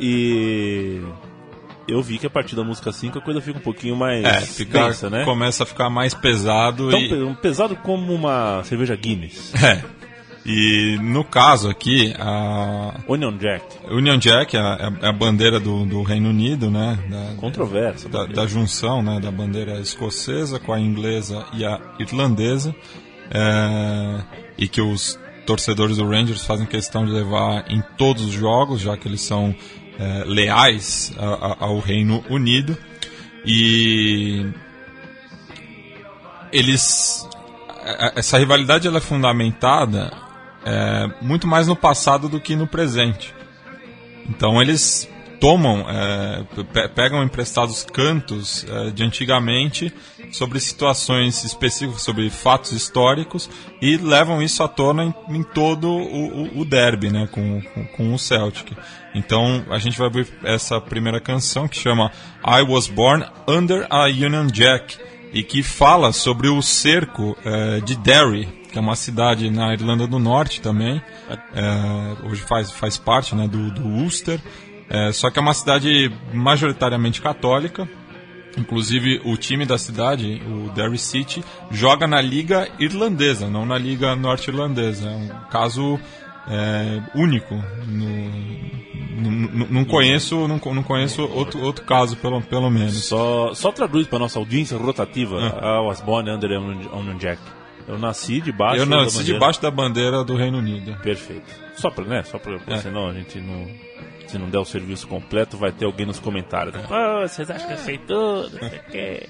E. 0.00 1.00
Eu 1.88 2.02
vi 2.02 2.18
que 2.18 2.26
a 2.26 2.30
partir 2.30 2.54
da 2.56 2.62
música 2.64 2.92
5 2.92 3.18
a 3.18 3.20
coisa 3.22 3.40
fica 3.40 3.58
um 3.58 3.62
pouquinho 3.62 3.96
mais 3.96 4.24
É, 4.24 4.40
fica, 4.40 4.86
densa, 4.86 5.10
né? 5.10 5.24
começa 5.24 5.64
a 5.64 5.66
ficar 5.66 5.90
mais 5.90 6.14
pesado 6.14 6.90
Tão 6.90 6.98
e... 7.00 7.08
pe- 7.08 7.34
pesado 7.42 7.74
como 7.76 8.12
uma 8.14 8.62
cerveja 8.64 8.94
Guinness. 8.96 9.52
É. 9.62 9.82
E 10.44 10.98
no 11.00 11.22
caso 11.22 11.70
aqui, 11.70 12.12
a 12.18 12.94
Onion 13.06 13.36
Jack. 13.36 13.64
Union 13.88 14.18
Jack 14.18 14.56
é 14.56 14.60
a, 14.60 14.92
é 15.00 15.08
a 15.08 15.12
bandeira 15.12 15.60
do, 15.60 15.86
do 15.86 16.02
Reino 16.02 16.30
Unido, 16.30 16.68
né? 16.68 16.98
Da, 17.08 17.34
Controversa. 17.40 18.08
da, 18.08 18.26
da 18.26 18.44
junção 18.46 19.02
né, 19.02 19.20
da 19.20 19.30
bandeira 19.30 19.78
escocesa 19.78 20.58
com 20.58 20.72
a 20.72 20.80
inglesa 20.80 21.46
e 21.52 21.64
a 21.64 21.80
irlandesa. 22.00 22.74
É, 23.30 24.20
e 24.58 24.66
que 24.68 24.80
os 24.80 25.18
torcedores 25.46 25.96
do 25.96 26.06
Rangers 26.08 26.44
fazem 26.44 26.66
questão 26.66 27.06
de 27.06 27.12
levar 27.12 27.64
em 27.70 27.80
todos 27.96 28.24
os 28.24 28.32
jogos, 28.32 28.80
já 28.80 28.96
que 28.96 29.06
eles 29.08 29.20
são 29.20 29.54
é, 29.98 30.24
leais 30.26 31.12
a- 31.18 31.24
a- 31.52 31.56
ao 31.66 31.78
Reino 31.78 32.24
Unido. 32.30 32.76
E 33.44 34.46
eles 36.52 37.28
a- 37.68 38.06
a- 38.06 38.12
essa 38.16 38.38
rivalidade 38.38 38.86
ela 38.86 38.98
é 38.98 39.00
fundamentada 39.00 40.12
é, 40.64 41.10
muito 41.20 41.46
mais 41.46 41.66
no 41.66 41.74
passado 41.74 42.28
do 42.28 42.40
que 42.40 42.54
no 42.54 42.66
presente. 42.68 43.34
Então 44.28 44.62
eles 44.62 45.08
tomam, 45.42 45.84
é, 45.88 46.44
pe- 46.72 46.88
pegam 46.90 47.20
emprestados 47.20 47.82
cantos 47.82 48.64
é, 48.68 48.90
de 48.90 49.02
antigamente 49.02 49.92
sobre 50.30 50.60
situações 50.60 51.42
específicas, 51.42 52.00
sobre 52.02 52.30
fatos 52.30 52.70
históricos 52.70 53.50
e 53.80 53.96
levam 53.96 54.40
isso 54.40 54.62
à 54.62 54.68
tona 54.68 55.02
em, 55.02 55.14
em 55.36 55.42
todo 55.42 55.90
o, 55.90 56.60
o, 56.60 56.64
derby, 56.64 57.10
né, 57.10 57.28
com, 57.32 57.60
com, 57.60 57.84
com 57.88 58.14
o 58.14 58.18
Celtic. 58.20 58.70
Então 59.16 59.64
a 59.68 59.80
gente 59.80 59.98
vai 59.98 60.08
ver 60.08 60.28
essa 60.44 60.80
primeira 60.80 61.20
canção 61.20 61.66
que 61.66 61.76
chama 61.76 62.12
I 62.46 62.62
Was 62.62 62.86
Born 62.86 63.24
Under 63.48 63.84
a 63.90 64.04
Union 64.04 64.46
Jack 64.46 64.96
e 65.32 65.42
que 65.42 65.60
fala 65.64 66.12
sobre 66.12 66.46
o 66.48 66.62
cerco 66.62 67.36
eh, 67.44 67.80
de 67.80 67.96
Derry, 67.96 68.46
que 68.70 68.78
é 68.78 68.80
uma 68.80 68.94
cidade 68.94 69.50
na 69.50 69.72
Irlanda 69.72 70.06
do 70.06 70.20
Norte 70.20 70.60
também. 70.60 71.02
Eh, 71.28 72.16
hoje 72.30 72.42
faz, 72.42 72.70
faz 72.70 72.96
parte 72.96 73.34
né, 73.34 73.48
do, 73.48 73.72
do 73.72 73.82
Ulster. 73.82 74.38
Eh, 74.94 75.10
só 75.12 75.30
que 75.30 75.38
é 75.38 75.42
uma 75.42 75.54
cidade 75.54 76.12
majoritariamente 76.34 77.20
católica. 77.22 77.88
Inclusive, 78.58 79.22
o 79.24 79.34
time 79.38 79.64
da 79.64 79.78
cidade, 79.78 80.42
o 80.46 80.68
Derry 80.74 80.98
City, 80.98 81.42
joga 81.70 82.06
na 82.06 82.20
Liga 82.20 82.68
Irlandesa, 82.78 83.48
não 83.48 83.64
na 83.64 83.78
Liga 83.78 84.14
Norte-Irlandesa. 84.14 85.08
É 85.08 85.14
um 85.16 85.28
caso 85.50 85.98
eh, 86.48 87.00
único. 87.14 87.54
No- 87.86 89.30
no- 89.30 89.30
no- 89.52 89.66
não 89.70 89.84
conheço, 89.84 90.46
não, 90.48 90.60
não 90.74 90.82
conheço 90.82 91.22
outro, 91.22 91.62
outro 91.62 91.84
caso, 91.86 92.16
pelo, 92.16 92.42
pelo 92.42 92.68
menos. 92.70 93.04
Só, 93.04 93.54
só 93.54 93.72
traduz 93.72 94.06
para 94.06 94.18
nossa 94.18 94.38
audiência 94.38 94.76
rotativa. 94.76 95.38
Ah. 95.62 95.78
I 95.80 95.86
was 95.86 96.00
born 96.02 96.28
under 96.30 96.50
Union 96.50 97.16
Jack. 97.18 97.40
Eu 97.88 97.98
nasci 97.98 98.40
debaixo 98.40 98.82
Eu 98.82 98.86
da 98.86 98.96
nasci 98.96 99.16
bandeira- 99.18 99.32
debaixo 99.34 99.62
da 99.62 99.70
bandeira 99.70 100.24
do 100.24 100.36
Reino 100.36 100.58
Unido. 100.58 100.94
Perfeito. 101.02 101.46
Só 101.76 101.90
para, 101.90 102.04
né? 102.04 102.22
Só 102.24 102.38
para, 102.38 102.60
É. 102.66 102.76
senão 102.78 103.08
a 103.08 103.12
gente 103.14 103.38
não 103.40 103.66
se 104.26 104.38
não 104.38 104.48
der 104.50 104.58
o 104.58 104.64
serviço 104.64 105.06
completo, 105.08 105.56
vai 105.56 105.72
ter 105.72 105.84
alguém 105.84 106.06
nos 106.06 106.18
comentários. 106.18 106.74
Né? 106.74 106.82
Vocês 107.22 107.50
acham 107.50 107.66
que 107.66 107.72
eu 107.74 107.78
sei 107.78 107.98
tudo? 107.98 108.50
Não 108.60 108.68
sei 108.70 108.78
o 108.78 108.82
quê. 108.90 109.28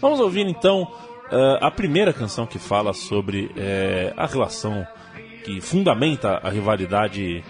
Vamos 0.00 0.20
ouvir 0.20 0.46
então 0.46 0.90
ah, 1.30 1.66
a 1.66 1.70
primeira 1.70 2.12
canção 2.12 2.46
que 2.46 2.58
fala 2.58 2.92
sobre 2.92 3.50
eh, 3.56 4.12
a 4.16 4.26
relação 4.26 4.86
que 5.44 5.60
fundamenta 5.60 6.40
a 6.42 6.48
rivalidade. 6.50 7.44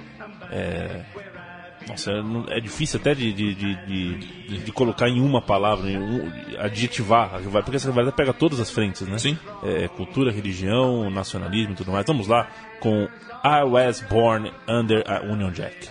eh, 0.51 1.03
nossa, 1.89 2.13
é 2.51 2.59
é 2.59 2.61
difícil 2.61 3.01
até 3.01 3.15
de, 3.15 3.33
de, 3.33 3.55
de, 3.55 3.75
de- 3.87 4.59
de 4.59 4.73
colocar 4.73 5.09
em 5.09 5.21
uma 5.21 5.41
palavra, 5.41 5.91
em 5.91 5.97
um, 5.99 6.31
adjetivar 6.59 7.35
a 7.35 7.39
rivalidade, 7.39 7.65
porque 7.65 7.77
essa 7.79 7.89
rivalidade 7.89 8.17
pega 8.17 8.33
todas 8.33 8.61
as 8.61 8.71
frentes, 8.71 9.03
né? 9.09 9.19
Sim. 9.19 9.37
É, 9.65 9.89
cultura, 9.89 10.31
religião, 10.31 11.09
nacionalismo 11.11 11.73
e 11.73 11.77
tudo 11.77 11.91
mais. 11.91 12.05
Vamos 12.07 12.29
lá 12.29 12.49
com 12.81 13.09
I 13.45 13.63
Was 13.65 14.03
Born 14.03 14.53
Under 14.69 15.03
a 15.11 15.21
Union 15.23 15.51
Jack. 15.51 15.89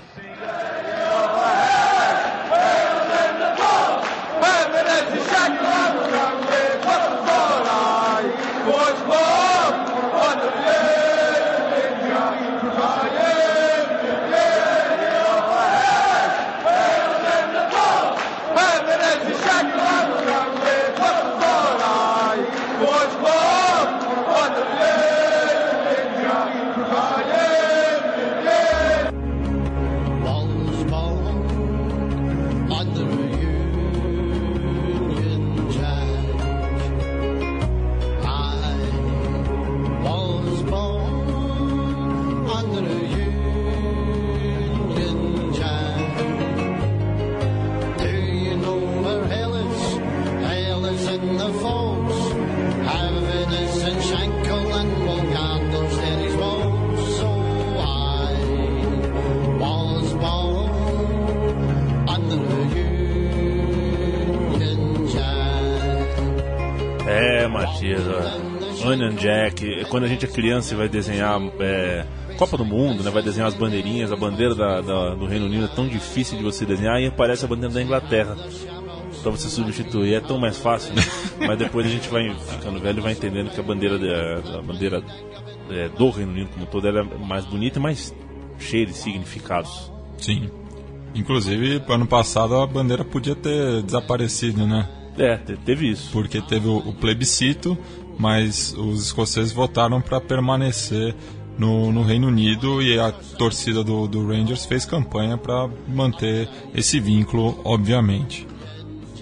Ó. 67.88 68.88
Union 68.90 69.12
Jack. 69.16 69.86
Quando 69.90 70.04
a 70.06 70.08
gente 70.08 70.26
é 70.26 70.28
criança 70.28 70.74
e 70.74 70.78
vai 70.78 70.88
desenhar 70.90 71.40
é, 71.60 72.06
Copa 72.38 72.58
do 72.58 72.66
Mundo, 72.66 73.04
né? 73.04 73.10
Vai 73.12 73.22
desenhar 73.24 73.48
as 73.48 73.56
bandeirinhas, 73.56 74.12
a 74.12 74.16
bandeira 74.16 74.56
da- 74.56 74.82
da- 74.82 75.16
do 75.16 75.26
Reino 75.26 75.46
Unido 75.46 75.66
é 75.66 75.76
tão 75.76 75.88
difícil 75.88 76.38
de 76.38 76.44
você 76.44 76.66
desenhar 76.66 77.02
e 77.02 77.08
aparece 77.08 77.44
a 77.44 77.48
bandeira 77.48 77.74
da 77.74 77.82
Inglaterra. 77.82 78.36
Pra 79.22 79.32
você 79.32 79.50
substituir, 79.50 80.14
é 80.14 80.20
tão 80.22 80.38
mais 80.40 80.58
fácil. 80.58 80.94
né? 80.96 81.02
Mas 81.48 81.58
depois 81.58 81.86
a 81.86 81.90
gente 81.90 82.08
vai 82.10 82.34
ficando 82.34 82.80
velho 82.80 83.00
e 83.00 83.02
vai 83.02 83.12
entendendo 83.14 83.50
que 83.52 83.60
a 83.60 83.64
bandeira, 83.64 83.98
da- 84.00 84.60
a 84.60 84.62
bandeira 84.62 85.04
é, 85.70 85.90
do 85.90 86.10
Reino 86.10 86.32
Unido 86.32 86.50
como 86.54 86.66
todo 86.66 86.88
ela 86.88 87.02
é 87.02 87.18
mais 87.18 87.46
bonita 87.46 87.80
e 87.80 87.82
mais 87.82 88.14
cheia 88.60 88.86
de 88.86 88.94
significados. 88.94 89.92
Sim. 90.18 90.50
Inclusive, 91.16 91.82
ano 91.90 92.06
passado 92.06 92.56
a 92.56 92.68
bandeira 92.68 93.04
podia 93.04 93.36
ter 93.36 93.82
desaparecido, 93.84 94.66
né? 94.68 94.88
É, 95.20 95.38
te- 95.38 95.58
teve 95.58 95.90
isso. 95.90 96.10
Porque 96.12 96.42
teve 96.42 96.68
o, 96.68 96.78
o 96.78 96.94
plebiscito, 96.94 97.78
mas 98.18 98.74
os 98.78 99.06
escoceses 99.08 99.52
votaram 99.52 100.02
para 100.02 100.20
permanecer 100.22 101.14
no, 101.58 101.92
no 101.92 102.02
Reino 102.04 102.28
Unido 102.28 102.82
e 102.82 102.98
a 103.00 103.12
torcida 103.12 103.84
do, 103.84 104.08
do 104.08 104.26
Rangers 104.26 104.66
fez 104.66 104.86
campanha 104.86 105.38
para 105.38 105.70
manter 105.88 106.48
esse 106.74 107.00
vínculo, 107.00 107.60
obviamente. 107.66 108.48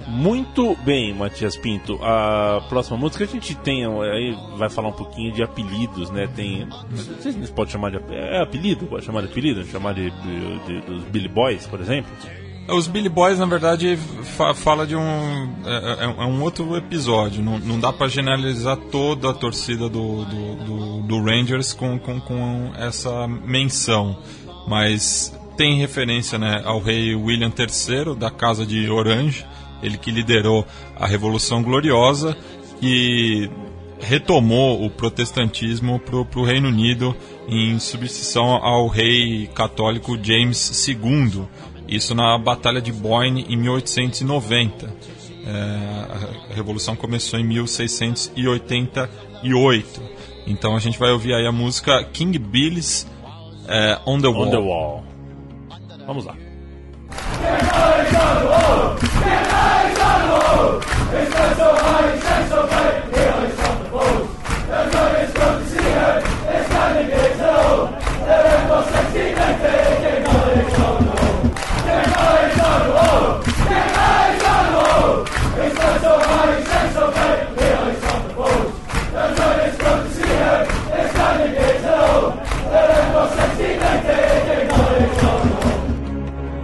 Muito 0.08 0.74
bem, 0.86 1.14
Matias 1.14 1.58
Pinto. 1.58 2.00
A 2.02 2.64
próxima 2.70 2.96
música 2.98 3.26
a 3.26 3.28
gente 3.28 3.54
tem 3.56 3.84
aí 3.86 4.38
vai 4.58 4.70
falar 4.70 4.88
um 4.90 4.94
pouquinho 4.94 5.34
de 5.34 5.44
apelidos, 5.44 6.10
né? 6.12 6.28
Tem, 6.34 6.66
não 6.66 7.22
sei 7.22 7.34
se 7.34 7.52
pode 7.52 7.72
chamar 7.74 7.92
de 7.92 7.98
é 8.14 8.42
apelido, 8.42 8.86
pode 8.86 9.04
chamar 9.04 9.22
de 9.22 9.28
apelido, 9.28 9.66
chamar 9.66 9.94
de, 9.94 10.10
de- 10.10 10.60
de- 10.66 10.82
dos 10.82 11.04
Billy 11.06 11.28
Boys, 11.28 11.68
por 11.68 11.82
exemplo. 11.82 12.10
Os 12.70 12.86
Billy 12.88 13.08
Boys, 13.10 13.40
na 13.40 13.46
verdade, 13.46 13.98
fa- 14.38 14.54
fala 14.54 14.86
de 14.86 14.96
um. 14.96 15.00
É, 15.66 16.04
é- 16.06 16.24
é 16.24 16.26
um 16.26 16.42
outro 16.42 16.76
episódio. 16.76 17.42
Não, 17.42 17.58
não 17.60 17.80
dá 17.80 17.94
para 17.94 18.08
generalizar 18.10 18.76
toda 18.92 19.30
a 19.30 19.34
torcida 19.34 19.88
do, 19.88 20.26
do, 20.26 20.56
do- 20.56 21.02
do 21.04 21.24
Rangers 21.24 21.72
com, 21.74 21.98
com, 21.98 22.20
com 22.20 22.72
essa 22.78 23.26
menção. 23.28 24.18
Mas 24.68 25.34
tem 25.56 25.78
referência 25.78 26.38
né, 26.38 26.62
ao 26.66 26.80
rei 26.82 27.16
William 27.16 27.52
III, 27.58 28.16
da 28.16 28.30
Casa 28.30 28.66
de 28.66 28.90
Orange, 28.90 29.46
ele 29.82 29.98
que 29.98 30.12
liderou 30.12 30.66
a 30.96 31.08
Revolução 31.08 31.64
Gloriosa 31.64 32.36
e 32.82 33.50
retomou 34.00 34.86
o 34.86 34.90
protestantismo 34.90 36.00
para 36.00 36.16
o 36.40 36.44
Reino 36.44 36.68
Unido 36.68 37.16
em 37.48 37.80
substituição 37.80 38.46
ao 38.64 38.88
rei 38.88 39.48
católico 39.56 40.18
James 40.22 40.88
II. 40.88 41.44
Isso 41.88 42.14
na 42.14 42.38
Batalha 42.38 42.82
de 42.82 42.92
Boyne 42.92 43.46
em 43.48 43.56
1890. 43.56 44.94
É, 45.46 46.52
a 46.52 46.54
Revolução 46.54 46.94
começou 46.96 47.40
em 47.40 47.46
1688. 47.46 50.02
Então 50.46 50.76
a 50.76 50.80
gente 50.80 51.00
vai 51.00 51.12
ouvir 51.12 51.34
aí 51.34 51.48
a 51.48 51.52
música 51.52 52.04
King 52.12 52.38
Billy's 52.38 53.08
é, 53.68 53.98
On 54.06 54.20
the 54.20 54.28
Wall. 54.28 54.48
On 54.48 54.52
the 54.52 54.58
Wall. 54.58 55.04
Vamos 56.06 56.26
lá. 56.26 56.36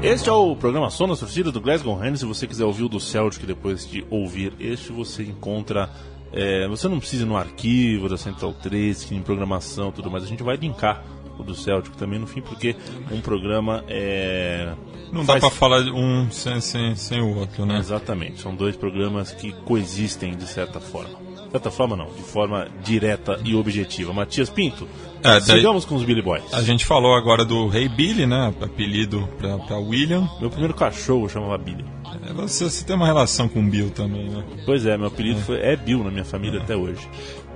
Este 0.03 0.27
é 0.29 0.31
o 0.33 0.55
programa 0.55 0.89
Sonos 0.89 1.19
Torcida 1.19 1.51
do 1.51 1.61
Glasgow 1.61 1.95
Rangers. 1.95 2.19
Se 2.19 2.25
você 2.25 2.45
quiser 2.45 2.65
ouvir 2.65 2.83
o 2.83 2.89
do 2.89 2.99
Celtic 2.99 3.45
depois 3.45 3.87
de 3.89 4.05
ouvir 4.09 4.53
este, 4.59 4.91
você 4.91 5.23
encontra. 5.23 5.89
é, 6.33 6.67
você 6.67 6.87
não 6.89 6.99
precisa 6.99 7.23
ir 7.23 7.25
no 7.25 7.37
arquivo 7.37 8.09
da 8.09 8.17
Central 8.17 8.53
3, 8.53 9.05
que 9.05 9.15
em 9.15 9.21
programação 9.21 9.89
e 9.89 9.91
tudo 9.93 10.11
mais. 10.11 10.23
A 10.23 10.27
gente 10.27 10.43
vai 10.43 10.57
linkar 10.57 11.03
o 11.39 11.43
do 11.43 11.55
Celtic 11.55 11.95
também 11.95 12.19
no 12.19 12.27
fim, 12.27 12.41
porque 12.41 12.75
um 13.11 13.21
programa 13.21 13.83
é. 13.87 14.73
Não 15.11 15.21
dá 15.21 15.33
faz- 15.33 15.39
pra 15.41 15.49
falar 15.51 15.81
um 15.93 16.29
sem, 16.29 16.59
sem, 16.59 16.95
sem 16.95 17.21
o 17.21 17.37
outro, 17.37 17.65
né? 17.65 17.77
Exatamente, 17.77 18.41
são 18.41 18.53
dois 18.53 18.75
programas 18.75 19.31
que 19.31 19.53
coexistem 19.63 20.35
de 20.35 20.45
certa 20.47 20.79
forma. 20.81 21.17
De 21.45 21.51
certa 21.51 21.71
forma, 21.71 21.95
não, 21.95 22.07
de 22.07 22.23
forma 22.23 22.67
direta 22.83 23.39
e 23.45 23.55
objetiva. 23.55 24.11
Matias 24.11 24.49
Pinto, 24.49 24.87
É, 25.23 25.39
sigamos 25.39 25.85
com 25.85 25.95
os 25.95 26.03
Billy 26.03 26.21
Boys. 26.21 26.43
A 26.53 26.61
gente 26.61 26.85
falou 26.85 27.15
agora 27.15 27.45
do 27.45 27.67
Rei 27.67 27.87
Billy, 27.87 28.25
né? 28.25 28.53
Apelido 28.61 29.27
pra, 29.37 29.57
pra 29.57 29.77
William. 29.77 30.27
Meu 30.39 30.49
primeiro 30.49 30.73
cachorro 30.73 31.29
chamava 31.29 31.57
Billy. 31.57 31.85
É, 32.29 32.33
Você, 32.33 32.65
você 32.65 32.85
tem 32.85 32.95
uma 32.95 33.05
relação 33.05 33.47
com 33.47 33.67
Bill 33.67 33.89
também, 33.89 34.29
né? 34.29 34.43
Pois 34.65 34.85
é, 34.85 34.97
meu 34.97 35.07
apelido 35.07 35.39
foi, 35.41 35.59
é 35.59 35.75
Bill 35.75 36.03
na 36.03 36.11
minha 36.11 36.25
família 36.25 36.61
até 36.61 36.75
hoje. 36.75 37.07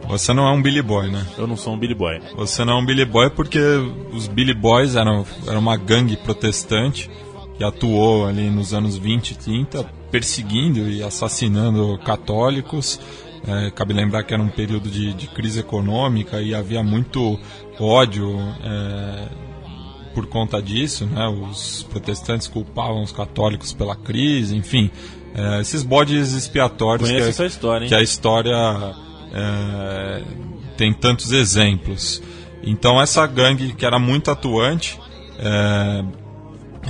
Você 0.08 0.34
não 0.34 0.48
é 0.48 0.52
um 0.52 0.62
Billy 0.62 0.82
Boy, 0.82 1.10
né? 1.10 1.26
Eu 1.38 1.46
não 1.48 1.58
sou 1.58 1.74
um 1.74 1.78
Billy 1.78 1.94
Boy. 1.94 2.20
Você 2.36 2.64
não 2.64 2.74
é 2.74 2.76
um 2.78 2.86
Billy 2.86 3.06
Boy 3.06 3.30
porque 3.30 3.60
os 4.14 4.28
Billy 4.28 4.54
Boys 4.54 4.96
eram, 4.96 5.26
eram 5.48 5.60
uma 5.60 5.76
gangue 5.76 6.16
protestante 6.16 7.10
que 7.58 7.64
atuou 7.64 8.28
ali 8.28 8.50
nos 8.50 8.74
anos 8.74 8.98
20 8.98 9.32
e 9.32 9.36
30, 9.36 9.84
perseguindo 10.12 10.90
e 10.90 11.04
assassinando 11.04 11.98
católicos. 12.06 13.00
É, 13.46 13.72
cabe 13.72 13.94
lembrar 13.94 14.24
que 14.24 14.34
era 14.34 14.42
um 14.42 14.50
período 14.50 14.90
de, 14.90 15.14
de 15.14 15.28
crise 15.28 15.60
econômica 15.60 16.42
e 16.42 16.56
havia 16.56 16.84
muito 16.84 17.40
ódio 17.80 18.38
é, 18.64 19.28
por 20.14 20.26
conta 20.26 20.62
disso, 20.62 21.06
né? 21.06 21.28
Os 21.28 21.84
protestantes 21.84 22.48
culpavam 22.48 23.04
os 23.04 23.12
católicos 23.12 23.74
pela 23.74 23.96
crise, 23.96 24.56
enfim, 24.56 24.90
é, 25.36 25.62
esses 25.62 25.84
bodes 25.84 26.34
expiatórios 26.34 27.08
Conheço 27.08 27.26
que, 27.26 27.30
essa 27.30 27.46
história, 27.46 27.84
hein? 27.84 27.90
que 27.90 27.96
a 27.96 28.02
história 28.02 28.96
é, 29.32 30.24
tem 30.76 30.92
tantos 30.92 31.32
exemplos. 31.32 32.22
Então 32.64 33.00
essa 33.00 33.26
gangue 33.28 33.74
que 33.74 33.86
era 33.86 34.00
muito 34.00 34.32
atuante 34.32 35.00
é, 35.38 36.04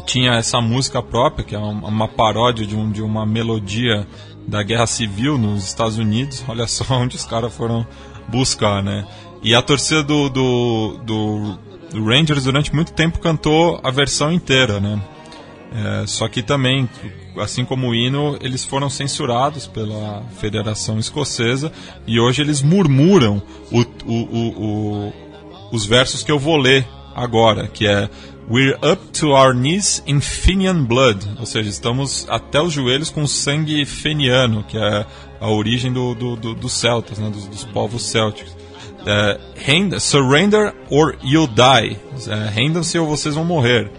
tinha 0.06 0.34
essa 0.36 0.62
música 0.62 1.02
própria 1.02 1.44
que 1.44 1.54
é 1.54 1.60
uma, 1.60 1.88
uma 1.88 2.08
paródia 2.08 2.66
de, 2.66 2.76
um, 2.76 2.90
de 2.90 3.02
uma 3.02 3.26
melodia 3.26 4.08
da 4.48 4.64
Guerra 4.64 4.88
Civil 4.88 5.38
nos 5.38 5.66
Estados 5.66 5.98
Unidos. 5.98 6.44
Olha 6.48 6.66
só 6.68 6.86
onde 6.96 7.16
os 7.16 7.26
caras 7.26 7.54
foram 7.54 7.86
buscar, 8.28 8.82
né? 8.82 9.06
E 9.44 9.54
a 9.54 9.62
torcida 9.62 10.02
do, 10.02 10.30
do, 10.30 11.00
do, 11.04 11.60
do 11.92 12.06
Rangers 12.06 12.46
durante 12.46 12.74
muito 12.74 12.94
tempo 12.94 13.20
cantou 13.20 13.80
a 13.84 13.92
versão 13.92 14.32
inteira, 14.32 14.80
né? 14.80 15.02
É, 15.72 16.08
só 16.08 16.28
que 16.30 16.42
também, 16.42 16.90
assim 17.38 17.66
como 17.66 17.90
o 17.90 17.96
hino, 17.96 18.38
eles 18.42 18.64
foram 18.64 18.90
censurados 18.90 19.68
pela 19.68 20.24
Federação 20.40 20.98
Escocesa 20.98 21.72
e 22.06 22.20
hoje 22.20 22.42
eles 22.42 22.62
murmuram 22.62 23.42
o, 23.72 23.82
o, 24.06 24.14
o, 24.14 25.14
os 25.72 25.86
versos 25.86 26.24
que 26.24 26.32
eu 26.32 26.40
vou 26.40 26.56
ler 26.56 26.88
agora, 27.14 27.68
que 27.68 27.86
é 27.86 28.10
We're 28.50 28.78
up 28.82 29.02
to 29.20 29.32
our 29.34 29.54
knees 29.54 30.02
in 30.08 30.22
Fenian 30.22 30.86
blood, 30.86 31.20
ou 31.38 31.46
seja, 31.46 31.70
estamos 31.70 32.26
até 32.30 32.62
os 32.62 32.72
joelhos 32.72 33.10
com 33.10 33.28
sangue 33.28 33.84
feniano, 33.86 34.64
que 34.64 34.78
é 34.78 35.06
a 35.42 35.50
origem 35.50 35.92
do, 35.92 36.16
do, 36.16 36.36
do- 36.38 36.56
dos 36.56 36.72
celtas, 36.72 37.18
né, 37.20 37.30
dos, 37.30 37.46
dos 37.48 37.64
povos 37.66 38.04
célticos. 38.04 38.56
É, 39.06 40.00
surrender 40.00 40.74
or 40.90 41.16
you'll 41.24 41.48
die. 41.48 41.98
É, 42.30 42.50
Rendam-se 42.50 42.98
ou 42.98 43.06
vocês 43.08 43.36
vão 43.36 43.44
morrer. 43.44 43.92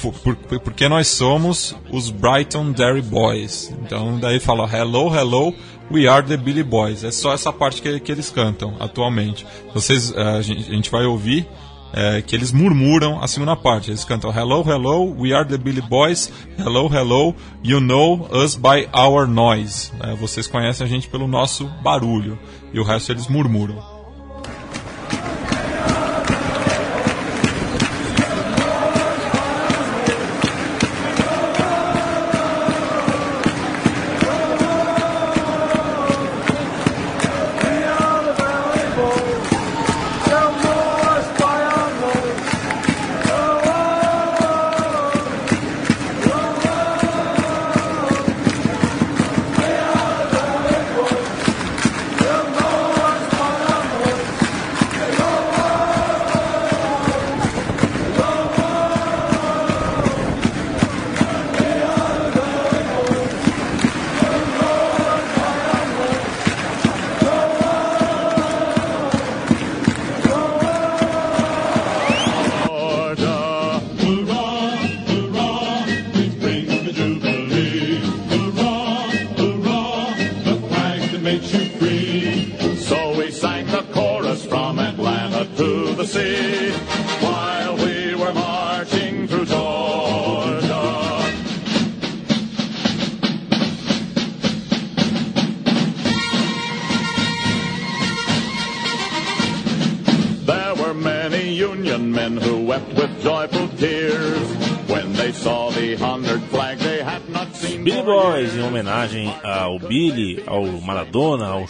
Por- 0.00 0.14
por- 0.36 0.60
porque 0.60 0.88
nós 0.88 1.08
somos 1.08 1.76
os 1.90 2.08
Brighton 2.08 2.72
Dairy 2.72 3.02
Boys. 3.02 3.70
Então 3.82 4.18
daí 4.18 4.40
fala 4.40 4.66
Hello, 4.66 5.14
hello, 5.14 5.54
we 5.90 6.08
are 6.08 6.26
the 6.26 6.38
Billy 6.38 6.62
Boys. 6.62 7.04
É 7.04 7.10
só 7.10 7.34
essa 7.34 7.52
parte 7.52 7.82
que, 7.82 8.00
que 8.00 8.10
eles 8.12 8.30
cantam 8.30 8.76
atualmente. 8.80 9.46
Vocês, 9.74 10.10
eh, 10.16 10.22
a, 10.22 10.40
gente, 10.40 10.70
a 10.70 10.74
gente 10.74 10.90
vai 10.90 11.04
ouvir 11.04 11.46
eh, 11.94 12.22
que 12.22 12.34
eles 12.34 12.52
murmuram 12.52 13.22
a 13.22 13.28
segunda 13.28 13.54
parte. 13.54 13.90
Eles 13.90 14.04
cantam 14.04 14.30
Hello, 14.30 14.62
hello, 14.62 15.14
we 15.16 15.32
are 15.32 15.48
the 15.48 15.56
Billy 15.56 15.80
Boys. 15.80 16.32
Hello, 16.58 16.88
hello, 16.88 17.34
you 17.62 17.80
know 17.80 18.28
us 18.32 18.56
by 18.56 18.88
our 18.92 19.26
noise. 19.26 19.92
Eh, 20.00 20.14
vocês 20.16 20.46
conhecem 20.46 20.84
a 20.84 20.88
gente 20.88 21.08
pelo 21.08 21.28
nosso 21.28 21.66
barulho. 21.82 22.38
E 22.72 22.80
o 22.80 22.82
resto 22.82 23.12
eles 23.12 23.28
murmuram. 23.28 23.93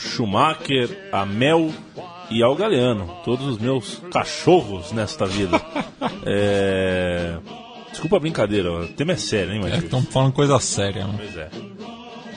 Schumacher, 0.05 1.09
a 1.13 1.25
Mel 1.27 1.71
e 2.31 2.43
ao 2.43 2.55
Galeano. 2.55 3.09
Todos 3.25 3.47
os 3.47 3.59
meus 3.59 4.01
cachorros 4.11 4.93
nesta 4.93 5.27
vida. 5.27 5.61
É... 6.27 7.37
Desculpa 7.91 8.17
a 8.17 8.21
brincadeira, 8.21 8.73
o 8.73 8.89
tema 8.89 9.13
é 9.13 9.17
sério, 9.17 9.53
hein, 9.53 9.59
É, 9.59 9.63
Matheus? 9.65 9.85
estão 9.85 10.03
falando 10.03 10.33
coisa 10.33 10.59
séria. 10.59 11.07
Né? 11.07 11.15
Pois 11.19 11.37
é. 11.37 11.51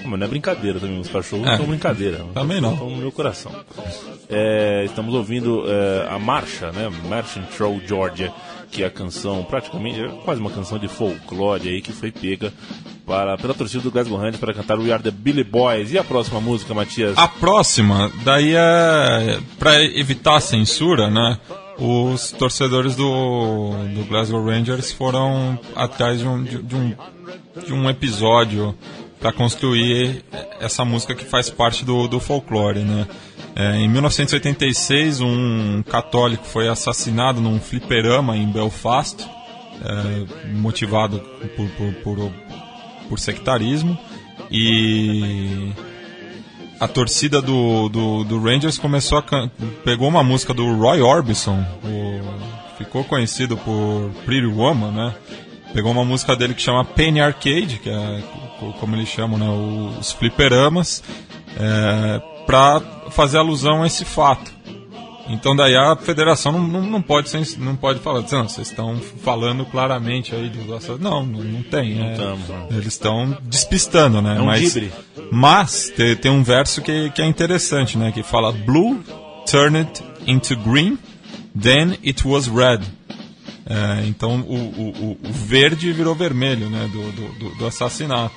Não, 0.04 0.10
Mas 0.12 0.20
não 0.20 0.26
é 0.28 0.30
brincadeira 0.30 0.80
também, 0.80 1.00
os 1.00 1.08
cachorros 1.08 1.46
não 1.46 1.54
É. 1.54 1.58
são 1.58 1.66
brincadeira. 1.66 2.26
Também 2.34 2.60
não. 2.62 2.74
Estão 2.74 2.90
no 2.90 2.98
meu 2.98 3.12
coração. 3.14 3.52
É, 4.30 4.84
estamos 4.86 5.16
ouvindo 5.16 5.64
é, 5.68 6.08
a 6.10 6.20
marcha, 6.20 6.72
né? 6.74 6.90
Marching 7.08 7.44
Through 7.56 7.82
Georgia, 7.88 8.32
que 8.70 8.84
é 8.84 8.88
a 8.88 8.92
canção, 8.92 9.42
praticamente, 9.46 10.02
é 10.02 10.08
quase 10.26 10.42
uma 10.42 10.52
canção 10.52 10.78
de 10.78 10.88
folclore 10.90 11.68
aí, 11.70 11.82
que 11.82 11.94
foi 11.94 12.12
pega 12.12 12.52
para, 13.08 13.38
pela 13.38 13.54
torcida 13.54 13.82
do 13.82 13.90
Glasgow 13.90 14.18
Rangers 14.18 14.38
para 14.38 14.54
cantar 14.54 14.78
We 14.78 14.92
Are 14.92 15.02
The 15.02 15.12
Billy 15.12 15.46
Boys. 15.46 15.94
E 15.94 15.98
a 15.98 16.04
próxima 16.04 16.42
música, 16.42 16.74
Matias? 16.74 17.18
A 17.18 17.28
próxima, 17.28 18.12
daí 18.26 18.54
é 18.54 19.40
para 19.58 19.82
evitar 19.82 20.36
a 20.36 20.42
censura, 20.42 21.10
né? 21.10 21.40
Os 21.80 22.32
torcedores 22.32 22.96
do, 22.96 23.72
do 23.96 24.04
Glasgow 24.10 24.44
Rangers 24.44 24.92
foram 24.92 25.58
atrás 25.76 26.20
de 26.20 26.28
um, 26.28 26.44
de, 26.44 26.76
um, 26.76 26.94
de 27.66 27.74
um 27.74 27.90
episódio 27.90 28.76
para 29.20 29.32
construir 29.32 30.24
essa 30.60 30.84
música 30.84 31.16
que 31.16 31.24
faz 31.24 31.50
parte 31.50 31.86
do, 31.86 32.08
do 32.08 32.20
folclore, 32.20 32.80
né? 32.82 33.08
É, 33.56 33.78
em 33.78 33.88
1986, 33.88 35.22
um 35.22 35.82
católico 35.82 36.44
foi 36.44 36.68
assassinado 36.68 37.40
num 37.40 37.60
fliperama 37.60 38.36
em 38.36 38.52
Belfast, 38.52 39.24
é, 39.24 40.50
motivado 40.52 41.20
por, 41.56 41.70
por, 41.70 41.94
por, 42.04 42.32
por 43.10 43.20
sectarismo. 43.20 43.98
E 44.52 45.72
a 46.80 46.88
torcida 46.88 47.42
do, 47.42 47.90
do, 47.90 48.24
do 48.24 48.40
Rangers 48.40 48.78
começou 48.78 49.18
a 49.18 49.24
can... 49.24 49.50
pegou 49.84 50.08
uma 50.08 50.24
música 50.24 50.54
do 50.54 50.76
Roy 50.78 51.02
Orbison, 51.02 51.66
o... 51.84 52.78
ficou 52.78 53.04
conhecido 53.04 53.58
por 53.58 54.12
Pretty 54.26 54.46
Woman, 54.46 54.92
né? 54.92 55.16
Pegou 55.74 55.92
uma 55.92 56.06
música 56.06 56.36
dele 56.36 56.54
que 56.54 56.62
chama 56.62 56.86
Penny 56.86 57.20
Arcade, 57.20 57.80
que 57.84 57.90
é 57.90 58.24
co- 58.60 58.74
como 58.80 58.96
eles 58.96 59.10
chamam, 59.10 59.38
né? 59.38 59.98
Os 60.00 60.12
fliperamas, 60.12 61.04
é... 61.60 62.22
para 62.46 62.80
fazer 63.10 63.38
alusão 63.40 63.84
a 63.84 63.88
esse 63.88 64.06
fato. 64.06 64.56
Então 65.30 65.56
daí 65.56 65.76
a 65.76 65.96
federação 65.96 66.52
não, 66.54 66.66
não, 66.68 66.82
não 66.82 67.02
pode 67.02 67.30
ser, 67.30 67.46
não 67.60 67.76
pode 67.76 68.00
falar, 68.00 68.22
dizer, 68.22 68.38
não, 68.38 68.48
vocês 68.48 68.70
estão 68.70 68.98
falando 69.24 69.66
claramente 69.66 70.34
aí 70.34 70.50
assassinato. 70.74 71.04
Não, 71.04 71.26
não, 71.26 71.44
não 71.44 71.64
tem. 71.64 72.02
é, 72.02 72.16
eles 72.72 72.88
estão 72.88 73.38
despistando, 73.44 74.22
né? 74.22 74.38
É 74.38 74.42
um 74.42 74.46
mas, 74.46 74.62
mas 75.32 75.90
tem, 75.96 76.16
tem 76.16 76.32
um 76.32 76.44
verso 76.44 76.82
que, 76.82 77.10
que 77.12 77.22
é 77.22 77.26
interessante, 77.26 77.98
né? 77.98 78.12
Que 78.12 78.24
fala 78.24 78.52
Blue 78.54 79.04
turned 79.50 79.90
into 80.26 80.56
green, 80.56 80.98
then 81.60 81.98
it 82.06 82.26
was 82.26 82.48
red. 82.48 82.80
É, 83.70 84.06
então 84.08 84.40
o, 84.48 84.56
o, 84.56 84.90
o- 85.12 85.18
verde 85.30 85.92
virou 85.92 86.16
vermelho, 86.16 86.70
né? 86.70 86.90
Do, 86.90 87.12
do- 87.12 87.56
do 87.56 87.66
assassinato. 87.68 88.34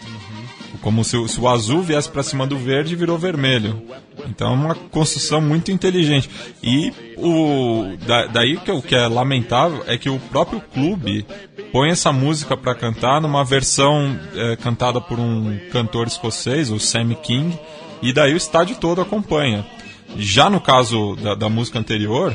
Como 0.82 1.04
se, 1.04 1.16
o- 1.16 1.28
se 1.28 1.38
o 1.38 1.46
azul 1.48 1.82
viesse 1.82 2.08
para 2.08 2.22
cima 2.22 2.46
do 2.46 2.56
verde, 2.56 2.96
virou 2.96 3.18
vermelho. 3.18 3.82
Então 4.28 4.50
é 4.50 4.54
uma 4.54 4.74
construção 4.74 5.40
muito 5.40 5.70
inteligente. 5.70 6.30
E 6.62 6.90
o 7.18 7.96
da- 8.06 8.26
daí 8.26 8.56
que 8.56 8.70
o 8.70 8.80
que 8.80 8.94
é 8.94 9.06
lamentável 9.06 9.84
é 9.86 9.98
que 9.98 10.08
o 10.08 10.18
próprio 10.18 10.60
clube 10.72 11.26
põe 11.70 11.90
essa 11.90 12.10
música 12.12 12.56
para 12.56 12.74
cantar 12.74 13.20
numa 13.20 13.44
versão 13.44 14.18
é, 14.34 14.56
cantada 14.56 15.00
por 15.00 15.18
um 15.18 15.58
cantor 15.70 16.06
escocês, 16.06 16.70
o 16.70 16.78
Sammy 16.80 17.14
King, 17.16 17.58
e 18.00 18.12
daí 18.12 18.32
o 18.32 18.36
estádio 18.36 18.76
todo 18.76 19.00
acompanha. 19.02 19.66
Já 20.16 20.48
no 20.48 20.60
caso 20.60 21.14
da, 21.16 21.34
da 21.34 21.48
música 21.50 21.78
anterior, 21.78 22.34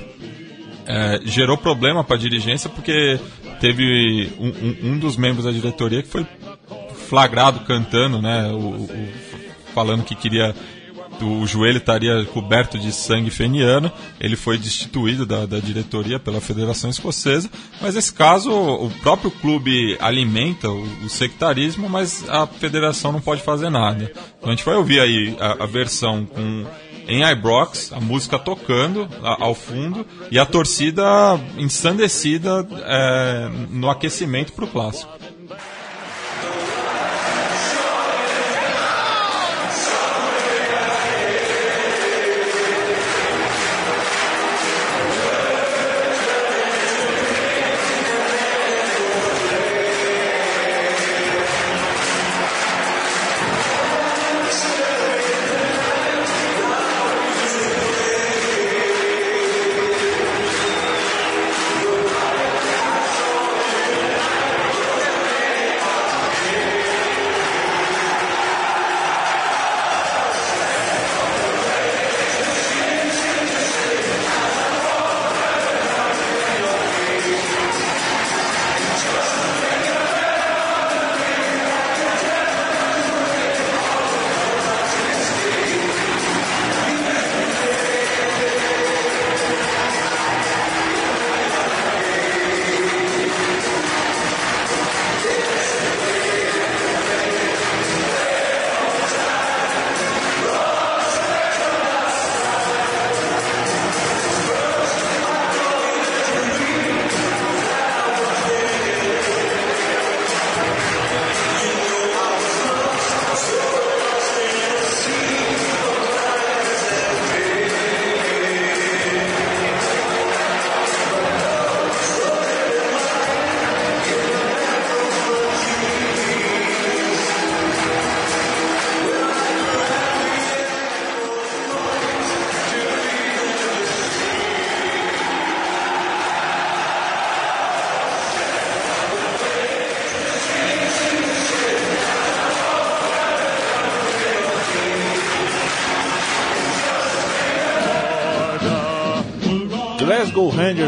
é, 0.85 1.19
gerou 1.25 1.57
problema 1.57 2.03
para 2.03 2.15
a 2.15 2.19
dirigência 2.19 2.69
porque 2.69 3.19
teve 3.59 4.31
um, 4.39 4.47
um- 4.47 4.91
um 4.93 4.99
dos 4.99 5.17
membros 5.17 5.45
da 5.45 5.51
diretoria 5.51 6.03
que 6.03 6.07
foi 6.09 6.25
flagrado 7.07 7.61
cantando, 7.61 8.21
né, 8.21 8.49
o, 8.51 8.57
o- 8.57 8.89
falando 9.73 10.03
que 10.03 10.15
queria 10.15 10.55
o 11.21 11.47
joelho 11.47 11.77
estaria 11.77 12.25
coberto 12.25 12.77
de 12.77 12.91
sangue 12.91 13.29
feniano. 13.29 13.89
Ele 14.19 14.35
foi 14.35 14.57
destituído 14.57 15.25
da, 15.25 15.45
da 15.45 15.59
diretoria 15.59 16.19
pela 16.19 16.41
Federação 16.41 16.89
Escocesa. 16.89 17.49
Mas 17.81 17.95
nesse 17.95 18.11
caso, 18.11 18.51
o 18.51 18.89
próprio 19.01 19.31
clube 19.31 19.95
alimenta 20.01 20.69
o, 20.69 20.83
o 21.05 21.09
sectarismo, 21.09 21.87
mas 21.89 22.27
a 22.29 22.45
federação 22.45 23.13
não 23.13 23.21
pode 23.21 23.41
fazer 23.43 23.69
nada. 23.69 24.11
Então 24.37 24.49
a 24.49 24.55
gente 24.55 24.65
vai 24.65 24.75
ouvir 24.75 24.99
aí 24.99 25.37
a, 25.39 25.63
a 25.63 25.65
versão 25.65 26.25
com 26.25 26.65
em 27.07 27.23
Ibrox, 27.23 27.93
a 27.93 28.01
música 28.01 28.37
tocando 28.37 29.07
a- 29.23 29.37
ao 29.45 29.53
fundo 29.55 30.05
e 30.31 30.37
a 30.37 30.45
torcida 30.45 31.03
ensandecida 31.57 32.67
é, 32.83 33.49
no 33.69 33.89
aquecimento 33.89 34.51
para 34.53 34.65
o 34.65 34.67
clássico. 34.67 35.11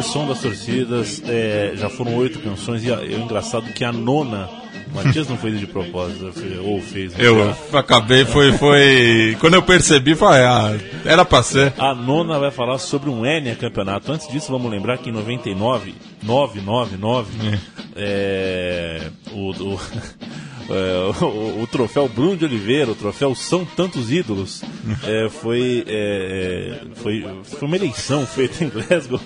Som 0.04 0.28
das 0.28 0.40
torcidas, 0.42 1.22
é, 1.28 1.74
já 1.76 1.90
foram 1.90 2.16
oito 2.16 2.40
canções 2.40 2.84
e 2.84 2.92
é 2.92 3.14
engraçado 3.18 3.72
que 3.74 3.84
a 3.84 3.92
nona, 3.92 4.50
o 4.92 4.96
Matias 4.96 5.28
não 5.28 5.38
fez 5.38 5.60
de 5.60 5.68
propósito, 5.68 6.32
foi- 6.34 6.58
ou 6.60 6.82
fez. 6.82 7.14
Eu 7.20 7.54
acabei, 7.74 8.24
foi, 8.26 8.52
foi. 8.54 9.36
Quando 9.40 9.56
eu 9.56 9.62
percebi, 9.62 10.16
falei, 10.16 10.44
ah, 10.44 10.76
era 11.06 11.26
pra 11.26 11.44
ser. 11.44 11.74
A 11.78 11.94
nona 11.94 12.40
vai 12.40 12.52
falar 12.52 12.78
sobre 12.78 13.10
um 13.10 13.26
Enia 13.26 13.56
campeonato. 13.56 14.12
Antes 14.12 14.28
disso, 14.30 14.52
vamos 14.52 14.72
lembrar 14.72 14.98
que 14.98 15.10
em 15.10 15.14
99, 15.14 15.94
999, 16.24 17.60
é, 17.96 19.02
o, 19.32 19.52
o, 19.52 19.80
é, 20.70 21.24
o, 21.24 21.62
o 21.62 21.68
troféu 21.68 22.08
Bruno 22.10 22.36
de 22.36 22.46
Oliveira, 22.46 22.92
o 22.92 22.96
troféu 22.96 23.34
São 23.34 23.64
Tantos 23.66 24.12
Ídolos, 24.12 24.62
é, 25.06 25.30
foi, 25.30 25.84
é, 25.88 26.82
é, 26.82 26.96
foi, 26.96 27.26
foi 27.44 27.68
uma 27.68 27.76
eleição 27.76 28.26
feita 28.26 28.64
em 28.64 28.70
Glasgow 28.70 29.20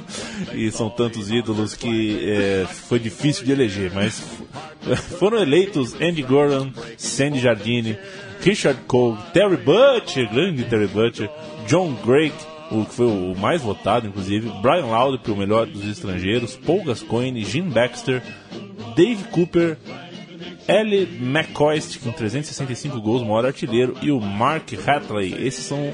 e 0.54 0.72
são 0.72 0.90
tantos 0.90 1.32
ídolos 1.32 1.74
que 1.74 2.20
é, 2.24 2.66
foi 2.66 3.00
difícil 3.00 3.46
de 3.46 3.52
eleger, 3.52 3.92
mas 3.94 4.22
foram 5.20 5.42
eleitos 5.42 5.96
Andy 5.96 6.22
Goran, 6.22 6.72
Sandy 6.98 7.40
Jardine, 7.40 7.98
Richard 8.42 8.80
Cole, 8.88 9.18
Terry 9.34 9.58
Butcher, 9.58 10.30
grande 10.32 10.64
Terry 10.64 10.88
Butcher, 10.88 11.30
John 11.68 11.94
Drake, 12.06 12.36
o 12.72 12.86
que 12.86 12.94
foi 12.94 13.06
o 13.08 13.36
mais 13.36 13.62
votado, 13.62 14.08
inclusive, 14.08 14.50
Brian 14.62 14.86
Laudrup, 14.86 15.30
o 15.30 15.36
melhor 15.36 15.68
dos 15.68 15.86
estrangeiros, 15.86 16.56
Paul 16.56 16.84
Gascoigne, 16.84 17.44
Jim 17.44 17.70
Baxter, 17.70 18.24
Dave 18.96 19.24
Cooper, 19.26 19.78
Ellie 20.68 21.08
McCoist, 21.22 22.00
com 22.00 22.12
365 22.12 23.00
gols, 23.02 23.22
maior 23.24 23.46
artilheiro, 23.46 23.96
e 24.02 24.12
o 24.12 24.20
Mark 24.20 24.72
Hatley. 24.86 25.36
Esses 25.46 25.66
são. 25.66 25.94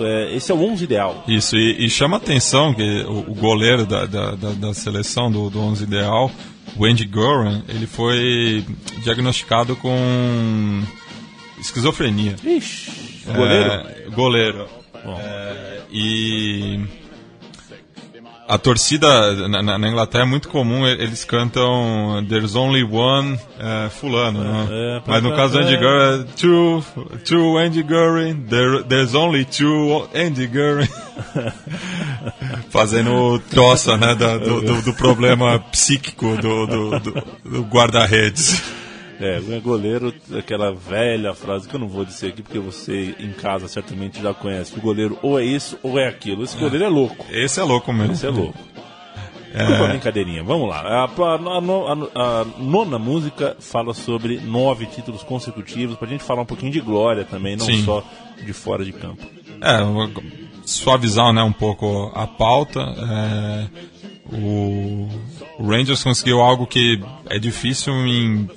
é, 0.00 0.34
esse 0.34 0.50
é 0.50 0.54
o 0.54 0.62
11 0.62 0.84
ideal. 0.84 1.24
Isso, 1.28 1.56
e, 1.56 1.84
e 1.84 1.90
chama 1.90 2.16
atenção 2.16 2.74
que 2.74 3.02
o, 3.02 3.30
o 3.30 3.34
goleiro 3.34 3.86
da, 3.86 4.06
da, 4.06 4.34
da, 4.34 4.50
da 4.52 4.74
seleção 4.74 5.30
do, 5.30 5.50
do 5.50 5.60
11 5.60 5.84
ideal, 5.84 6.30
o 6.76 6.84
Andy 6.84 7.04
Goran, 7.04 7.62
ele 7.68 7.86
foi 7.86 8.64
diagnosticado 9.02 9.76
com 9.76 10.82
esquizofrenia. 11.60 12.36
Ixi, 12.44 13.22
goleiro? 13.26 13.70
É, 13.70 14.10
goleiro. 14.10 14.68
É, 15.18 15.82
e 15.92 16.80
a 18.46 18.58
torcida 18.58 19.48
na, 19.48 19.62
na- 19.78 19.88
Inglaterra 19.88 20.24
é 20.24 20.26
muito 20.26 20.48
comum, 20.48 20.86
eles 20.86 21.24
cantam 21.24 22.24
There's 22.28 22.54
Only 22.54 22.82
One 22.84 23.38
é, 23.58 23.88
Fulano, 23.88 24.40
né? 24.44 24.66
É, 24.70 25.02
Mas 25.06 25.22
no 25.22 25.34
caso 25.34 25.54
do 25.54 25.58
Andy 25.60 25.74
é. 25.74 25.76
Goran, 25.78 26.20
é 26.20 26.24
two, 26.36 26.84
two 27.24 27.56
Andy 27.58 27.82
Goran, 27.82 28.36
there, 28.48 28.82
there's 28.84 29.14
only 29.14 29.44
two 29.44 30.06
Andy 30.14 30.46
Goran. 30.46 30.86
Fazendo 32.70 33.38
troça, 33.50 33.96
né, 33.96 34.14
da- 34.14 34.38
do, 34.38 34.60
do- 34.60 34.82
do 34.82 34.94
problema 34.94 35.58
psíquico 35.70 36.36
do- 36.36 36.66
do 37.44 37.62
guarda-redes. 37.62 38.62
É, 39.24 39.36
é 39.56 39.60
goleiro, 39.60 40.12
aquela 40.38 40.72
velha 40.74 41.34
frase 41.34 41.68
que 41.68 41.74
eu 41.74 41.80
não 41.80 41.88
vou 41.88 42.04
dizer 42.04 42.28
aqui 42.28 42.42
porque 42.42 42.58
você 42.58 43.14
em 43.18 43.32
casa 43.32 43.66
certamente 43.68 44.20
já 44.22 44.34
conhece. 44.34 44.72
Que 44.72 44.78
o 44.78 44.82
goleiro 44.82 45.18
ou 45.22 45.38
é 45.38 45.44
isso 45.44 45.78
ou 45.82 45.98
é 45.98 46.06
aquilo. 46.08 46.44
Esse 46.44 46.56
goleiro 46.56 46.84
é 46.84 46.88
louco. 46.88 47.24
Esse 47.30 47.60
é 47.60 47.62
louco 47.62 47.92
mesmo. 47.92 48.12
Esse 48.12 48.26
é 48.26 48.30
louco. 48.30 48.58
Uma 49.56 49.86
brincadeirinha, 49.86 50.42
vamos 50.42 50.68
lá. 50.68 50.80
A, 50.80 51.04
a- 51.04 51.06
a 51.06 52.22
a- 52.24 52.40
a 52.40 52.44
nona 52.58 52.98
música 52.98 53.56
fala 53.60 53.94
sobre 53.94 54.40
nove 54.40 54.84
títulos 54.86 55.22
consecutivos, 55.22 55.96
pra 55.96 56.08
gente 56.08 56.24
falar 56.24 56.42
um 56.42 56.46
pouquinho 56.46 56.72
de 56.72 56.80
glória 56.80 57.24
também, 57.24 57.54
não 57.56 57.64
Sim. 57.66 57.84
só 57.84 58.02
de 58.44 58.52
fora 58.52 58.84
de 58.84 58.92
campo. 58.92 59.22
É, 59.60 59.78
suavizar 60.64 61.32
né, 61.32 61.40
um 61.44 61.52
pouco 61.52 62.10
a 62.16 62.26
pauta. 62.26 62.80
é, 62.80 63.66
o 64.32 65.08
Rangers 65.60 66.02
conseguiu 66.02 66.40
algo 66.40 66.66
que 66.66 67.00
é 67.30 67.38
difícil 67.38 67.92
em. 68.06 68.48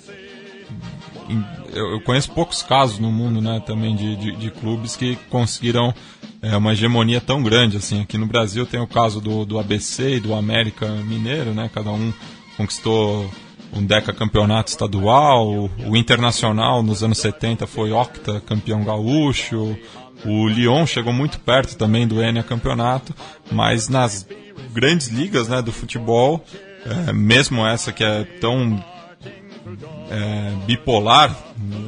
Eu, 1.73 2.01
conheço 2.01 2.32
poucos 2.32 2.61
casos 2.61 2.99
no 2.99 3.11
mundo 3.11 3.41
né, 3.41 3.61
também 3.65 3.95
de, 3.95 4.15
de, 4.15 4.36
de 4.36 4.51
clubes 4.51 4.95
que 4.95 5.15
conseguiram 5.30 5.93
é, 6.41 6.55
uma 6.55 6.73
hegemonia 6.73 7.21
tão 7.21 7.41
grande. 7.43 7.78
assim 7.78 8.01
Aqui 8.01 8.17
no 8.17 8.25
Brasil 8.25 8.65
tem 8.65 8.80
o 8.80 8.88
caso 8.88 9.19
do, 9.19 9.45
do 9.45 9.59
ABC 9.59 10.15
e 10.15 10.19
do 10.19 10.34
América 10.34 10.88
Mineiro, 10.88 11.53
né, 11.53 11.69
cada 11.73 11.91
um 11.91 12.13
conquistou 12.55 13.30
um 13.73 13.84
deca 13.84 14.13
campeonato 14.13 14.69
estadual, 14.69 15.47
o, 15.47 15.71
o 15.88 15.97
Internacional 15.97 16.82
nos 16.82 17.03
anos 17.03 17.17
70 17.19 17.67
foi 17.67 17.91
octa 17.91 18.39
campeão 18.41 18.84
gaúcho, 18.84 19.78
o 20.25 20.47
Lyon 20.47 20.86
chegou 20.86 21.13
muito 21.13 21.39
perto 21.39 21.78
também 21.78 22.07
do 22.07 22.21
Enia 22.21 22.43
campeonato, 22.43 23.13
mas 23.51 23.88
nas 23.88 24.28
grandes 24.73 25.07
ligas 25.07 25.47
né, 25.47 25.61
do 25.61 25.71
futebol, 25.71 26.43
é, 26.86 27.13
mesmo 27.13 27.65
essa 27.65 27.91
que 27.91 28.03
é 28.03 28.23
tão 28.23 28.84
é, 30.09 30.53
bipolar, 30.65 31.36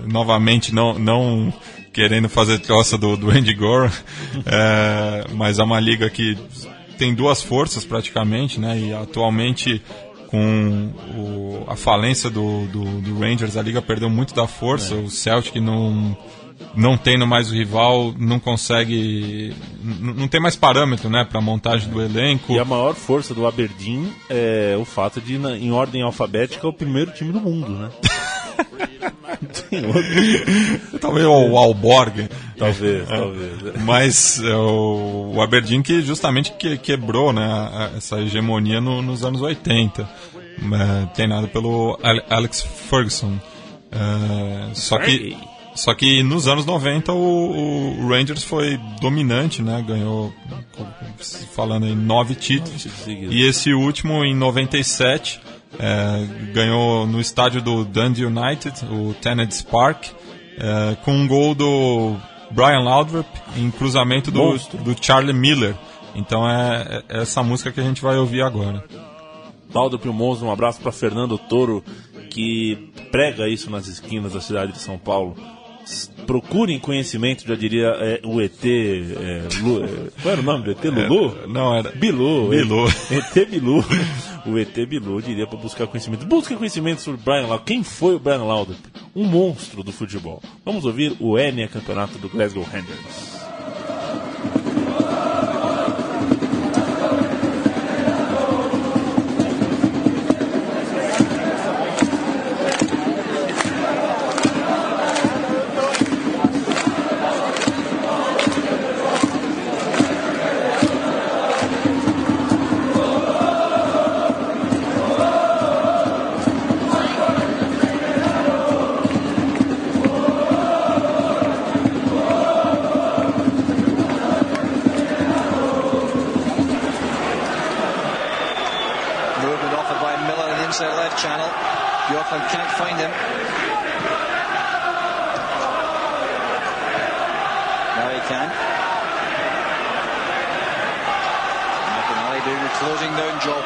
novamente 0.07 0.73
não, 0.73 0.97
não 0.97 1.53
querendo 1.93 2.29
fazer 2.29 2.59
troça 2.59 2.97
do, 2.97 3.15
do 3.17 3.29
Andy 3.29 3.53
Gore, 3.53 3.91
é, 4.45 5.25
mas 5.33 5.59
é 5.59 5.63
uma 5.63 5.79
liga 5.79 6.09
que 6.09 6.37
tem 6.97 7.13
duas 7.13 7.41
forças 7.41 7.85
praticamente, 7.85 8.59
né? 8.59 8.77
E 8.77 8.93
atualmente 8.93 9.81
com 10.27 10.91
o- 11.17 11.63
a 11.67 11.75
falência 11.75 12.29
do, 12.29 12.65
do, 12.67 12.83
do 13.01 13.19
Rangers, 13.19 13.57
a 13.57 13.61
liga 13.61 13.81
perdeu 13.81 14.09
muito 14.09 14.33
da 14.35 14.45
força. 14.47 14.93
O 14.95 15.09
Celtic 15.09 15.55
não 15.55 16.15
não 16.75 16.97
tendo 16.97 17.25
mais 17.27 17.49
o 17.51 17.53
rival, 17.53 18.13
não 18.17 18.39
consegue, 18.39 19.53
não 19.83 20.27
tem 20.27 20.39
mais 20.41 20.55
parâmetro, 20.55 21.09
né, 21.09 21.25
para 21.29 21.41
montagem 21.41 21.89
do 21.89 22.01
elenco. 22.01 22.53
E 22.53 22.59
a 22.59 22.65
maior 22.65 22.93
força 22.95 23.33
do 23.33 23.45
Aberdeen 23.47 24.11
é 24.29 24.75
o 24.79 24.85
fato 24.85 25.19
de, 25.21 25.35
em 25.35 25.71
ordem 25.71 26.01
alfabética, 26.01 26.65
é 26.65 26.69
o 26.69 26.73
primeiro 26.73 27.11
time 27.11 27.31
do 27.31 27.39
mundo, 27.41 27.69
né? 27.71 27.89
Talvez 30.99 31.25
o 31.25 31.57
Alborg. 31.57 32.27
talvez, 32.57 33.07
talvez. 33.07 33.51
Mas 33.83 34.41
é, 34.43 34.53
o, 34.55 35.33
o 35.35 35.41
Aberdeen 35.41 35.81
que 35.81 36.01
justamente 36.01 36.51
que, 36.53 36.77
quebrou 36.77 37.31
né, 37.31 37.43
a- 37.45 37.91
essa 37.97 38.19
hegemonia 38.19 38.81
no- 38.81 39.01
nos 39.01 39.23
anos 39.23 39.41
80. 39.41 40.07
É, 40.61 41.05
treinado 41.13 41.47
pelo 41.47 41.97
Ale- 42.03 42.23
Alex 42.29 42.61
Ferguson. 42.61 43.39
É, 43.91 44.73
só 44.73 44.97
que 44.99 45.35
só 45.79 45.93
que 45.93 46.21
nos 46.21 46.47
anos 46.47 46.65
90 46.65 47.13
o, 47.13 47.99
o 48.01 48.07
Rangers 48.09 48.43
foi 48.43 48.77
dominante, 48.99 49.61
né? 49.61 49.81
Ganhou, 49.87 50.33
falando 51.53 51.87
em 51.87 51.95
nove 51.95 52.35
títulos. 52.35 52.85
E 53.07 53.47
esse 53.47 53.73
último, 53.73 54.25
em 54.25 54.35
97, 54.35 55.39
é, 55.79 56.51
ganhou 56.53 57.07
no 57.07 57.21
estádio 57.21 57.61
do 57.61 57.85
Dundee 57.85 58.25
United, 58.25 58.85
o 58.91 59.13
Tennent's 59.21 59.61
Park, 59.61 60.07
é, 60.57 60.97
com 61.03 61.13
um 61.13 61.25
gol 61.25 61.55
do 61.55 62.17
Brian 62.51 62.81
Laudrup 62.81 63.27
em 63.55 63.71
cruzamento 63.71 64.29
do, 64.29 64.57
do 64.83 64.95
Charlie 64.99 65.33
Miller. 65.33 65.75
Então 66.13 66.49
é, 66.49 67.03
é 67.07 67.21
essa 67.21 67.41
música 67.41 67.71
que 67.71 67.79
a 67.79 67.83
gente 67.83 68.01
vai 68.01 68.17
ouvir 68.17 68.41
agora. 68.41 68.83
Baldo 69.71 69.97
Monstro, 70.11 70.47
um 70.47 70.51
abraço 70.51 70.81
para 70.81 70.91
Fernando 70.91 71.37
Toro, 71.37 71.81
que 72.29 72.91
prega 73.11 73.47
isso 73.47 73.69
nas 73.69 73.87
esquinas 73.87 74.33
da 74.33 74.41
cidade 74.41 74.73
de 74.73 74.79
São 74.79 74.97
Paulo. 74.97 75.37
Procurem 76.25 76.79
conhecimento, 76.79 77.47
já 77.47 77.55
diria 77.55 77.87
é, 77.87 78.21
o 78.23 78.39
ET. 78.39 78.63
É, 78.63 79.47
Lu, 79.61 79.83
é, 79.83 79.87
qual 80.21 80.31
era 80.33 80.41
o 80.41 80.43
nome 80.43 80.65
do 80.65 80.71
ET? 80.71 80.83
Lulu? 80.83 81.47
Não, 81.47 81.75
era. 81.75 81.91
Bilu. 81.91 82.49
Bilu. 82.49 82.85
ET 83.09 83.49
Bilu. 83.49 83.83
O 84.45 84.57
ET 84.57 84.73
Bilu 84.87 85.21
diria 85.21 85.47
para 85.47 85.57
buscar 85.57 85.87
conhecimento. 85.87 86.25
Busque 86.25 86.55
conhecimento 86.55 87.01
sobre 87.01 87.21
Brian 87.21 87.47
Laudrup. 87.47 87.65
Quem 87.65 87.83
foi 87.83 88.15
o 88.15 88.19
Brian 88.19 88.43
Laudrup? 88.43 88.79
Um 89.15 89.25
monstro 89.25 89.83
do 89.83 89.91
futebol. 89.91 90.41
Vamos 90.63 90.85
ouvir 90.85 91.15
o 91.19 91.37
Enia 91.37 91.67
campeonato 91.67 92.17
do 92.19 92.29
Glasgow 92.29 92.63
Rangers. 92.63 93.48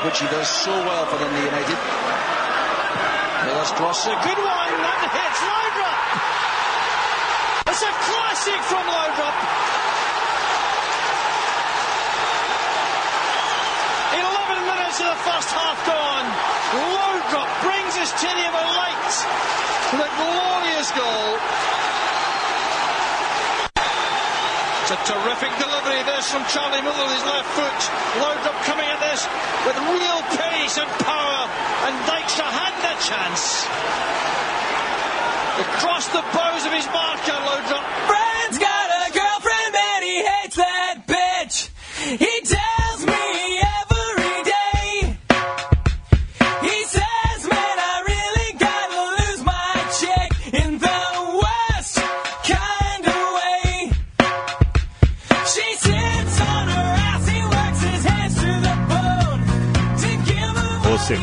Which 0.01 0.19
he 0.19 0.27
does 0.27 0.49
so 0.49 0.71
well 0.71 1.05
for 1.05 1.17
Dundee 1.21 1.45
United. 1.45 1.77
Miller's 3.45 3.71
cross, 3.77 4.07
a 4.07 4.15
good 4.25 4.39
one, 4.41 4.73
that 4.81 4.99
hits 5.13 5.41
Laudrup. 5.45 5.99
It's 7.69 7.83
a 7.85 7.93
classic 7.93 8.59
from 8.65 8.85
Laudrup. 8.89 9.37
11 14.17 14.65
minutes 14.65 14.97
of 14.97 15.07
the 15.13 15.21
first 15.21 15.49
half 15.53 15.77
gone. 15.85 16.27
Loudrup 16.73 17.51
brings 17.61 17.93
his 17.93 18.09
Tinium 18.17 18.55
a 18.55 18.65
light 18.73 19.13
with 19.93 20.09
a 20.09 20.11
glorious 20.17 20.89
goal. 20.97 21.37
It's 24.83 24.91
a 24.91 25.15
terrific 25.15 25.55
delivery 25.63 26.03
this 26.03 26.29
from 26.29 26.43
Charlie 26.51 26.81
Miller 26.83 27.07
his 27.07 27.23
left 27.23 27.47
foot. 27.55 27.79
Loudrup 28.19 28.59
coming 28.67 28.83
at 28.83 28.99
this 28.99 29.23
with 29.63 29.79
real 29.79 30.19
pace 30.35 30.77
and 30.77 30.91
power, 30.99 31.47
and 31.87 31.95
Dykstra 32.03 32.43
had 32.43 32.75
the 32.83 32.91
chance. 32.99 33.63
Across 35.71 36.07
the 36.11 36.19
bows 36.35 36.65
of 36.67 36.73
his 36.73 36.85
marker, 36.91 37.31
Loudrup. 37.31 37.85
Friend's 38.11 38.59
got 38.59 39.07
a 39.07 39.13
girlfriend 39.15 39.73
and 39.73 40.03
he 40.03 40.17
hates 40.19 40.57
that 40.57 41.07
bitch. 41.07 41.69
He 42.19 42.41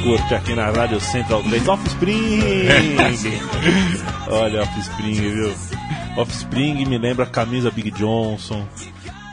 curte 0.03 0.34
aqui 0.34 0.55
na 0.55 0.70
Rádio 0.70 1.01
Central 1.01 1.42
3 1.42 1.68
Offspring. 1.68 2.40
Olha 4.28 4.62
Offspring, 4.62 5.14
viu? 5.14 5.55
Offspring 6.16 6.84
me 6.86 6.98
lembra 6.98 7.26
camisa 7.26 7.70
Big 7.70 7.90
Johnson, 7.90 8.66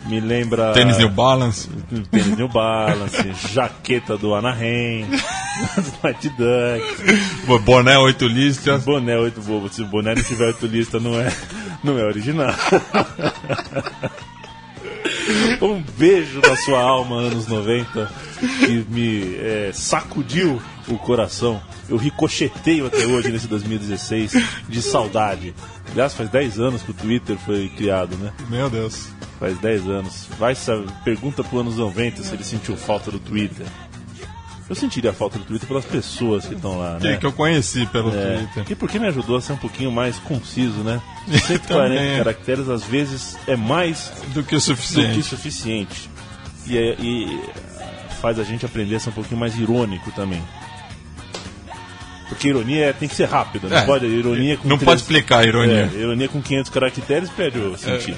me 0.05 0.19
lembra 0.19 0.73
Tênis 0.73 0.97
New 0.97 1.09
Balance. 1.09 1.69
tênis 2.11 2.37
New 2.37 2.47
Balance, 2.47 3.17
jaqueta 3.53 4.17
do 4.17 4.35
Anaheim, 4.35 5.05
White 6.03 6.29
Duck, 6.29 7.63
Boné 7.63 7.97
8 7.97 8.27
listras. 8.27 8.83
boné 8.83 9.17
8 9.17 9.41
bobo. 9.41 9.69
Se 9.69 9.81
o 9.81 9.85
boné 9.85 10.15
não 10.15 10.23
tiver 10.23 10.47
8 10.47 10.65
lista, 10.67 10.99
não 10.99 11.19
é, 11.19 11.31
não 11.83 11.97
é 11.97 12.03
original. 12.03 12.53
Um 15.61 15.81
beijo 15.97 16.39
na 16.39 16.55
sua 16.55 16.79
alma, 16.79 17.17
anos 17.17 17.47
90, 17.47 18.09
que 18.39 18.85
me 18.89 19.35
é, 19.37 19.71
sacudiu 19.73 20.61
o 20.87 20.97
coração. 20.97 21.61
Eu 21.89 21.97
ricocheteio 21.97 22.85
até 22.87 23.05
hoje, 23.05 23.29
nesse 23.31 23.47
2016, 23.47 24.31
de 24.67 24.81
saudade. 24.81 25.53
Aliás, 25.91 26.13
faz 26.13 26.29
10 26.29 26.59
anos 26.59 26.81
que 26.81 26.91
o 26.91 26.93
Twitter 26.93 27.37
foi 27.37 27.69
criado, 27.69 28.15
né? 28.17 28.31
Meu 28.49 28.69
Deus. 28.69 29.07
Faz 29.39 29.57
10 29.59 29.87
anos. 29.87 30.27
Vai 30.37 30.53
saber, 30.55 30.91
pergunta 31.03 31.43
pro 31.43 31.59
anos 31.59 31.77
90 31.77 32.23
se 32.23 32.33
ele 32.33 32.43
sentiu 32.43 32.75
falta 32.75 33.09
do 33.11 33.19
Twitter. 33.19 33.65
Eu 34.69 34.75
sentiria 34.75 35.13
falta 35.13 35.39
do 35.39 35.45
Twitter 35.45 35.65
pelas 35.65 35.85
pessoas 35.85 36.45
que 36.45 36.53
estão 36.53 36.77
lá, 36.77 36.97
Que, 36.99 37.07
né? 37.07 37.15
que 37.15 37.25
eu 37.25 37.31
conheci 37.31 37.85
pelo 37.85 38.09
É, 38.13 38.35
Twitter. 38.39 38.65
e 38.69 38.75
porque 38.75 38.99
me 38.99 39.07
ajudou 39.07 39.37
a 39.37 39.41
ser 39.41 39.53
um 39.53 39.57
pouquinho 39.57 39.89
mais 39.89 40.17
conciso, 40.19 40.79
né? 40.79 41.01
Também 41.25 41.39
140 41.39 41.93
é. 42.01 42.17
caracteres 42.17 42.67
às 42.67 42.83
vezes 42.83 43.37
é 43.47 43.55
mais 43.55 44.11
Do 44.33 44.33
que 44.33 44.39
o 44.39 44.41
do 44.41 44.43
que 44.43 44.59
suficiente. 44.59 45.23
suficiente. 45.23 46.09
E, 46.65 46.77
é- 46.77 46.95
e 46.99 47.39
faz 48.17 48.39
a 48.39 48.43
gente 48.43 48.65
aprender 48.65 48.95
a 48.95 48.99
ser 48.99 49.09
um 49.09 49.13
pouquinho 49.13 49.39
mais 49.39 49.57
irônico 49.57 50.11
também. 50.11 50.41
Porque 52.29 52.49
ironia 52.49 52.87
é- 52.87 52.93
tem 52.93 53.07
que 53.07 53.15
ser 53.15 53.25
rápida, 53.29 53.69
não 53.69 53.77
É, 53.77 53.85
pode. 53.85 54.05
Ironia 54.05 54.57
com 54.57 54.67
não 54.67 54.77
três- 54.77 54.85
pode 54.85 55.01
explicar 55.01 55.39
a 55.39 55.45
ironia. 55.45 55.89
É, 55.93 55.97
ironia 55.97 56.27
com 56.27 56.41
500 56.41 56.69
caracteres 56.71 57.29
perde 57.29 57.57
o 57.59 57.77
sentido. 57.77 58.17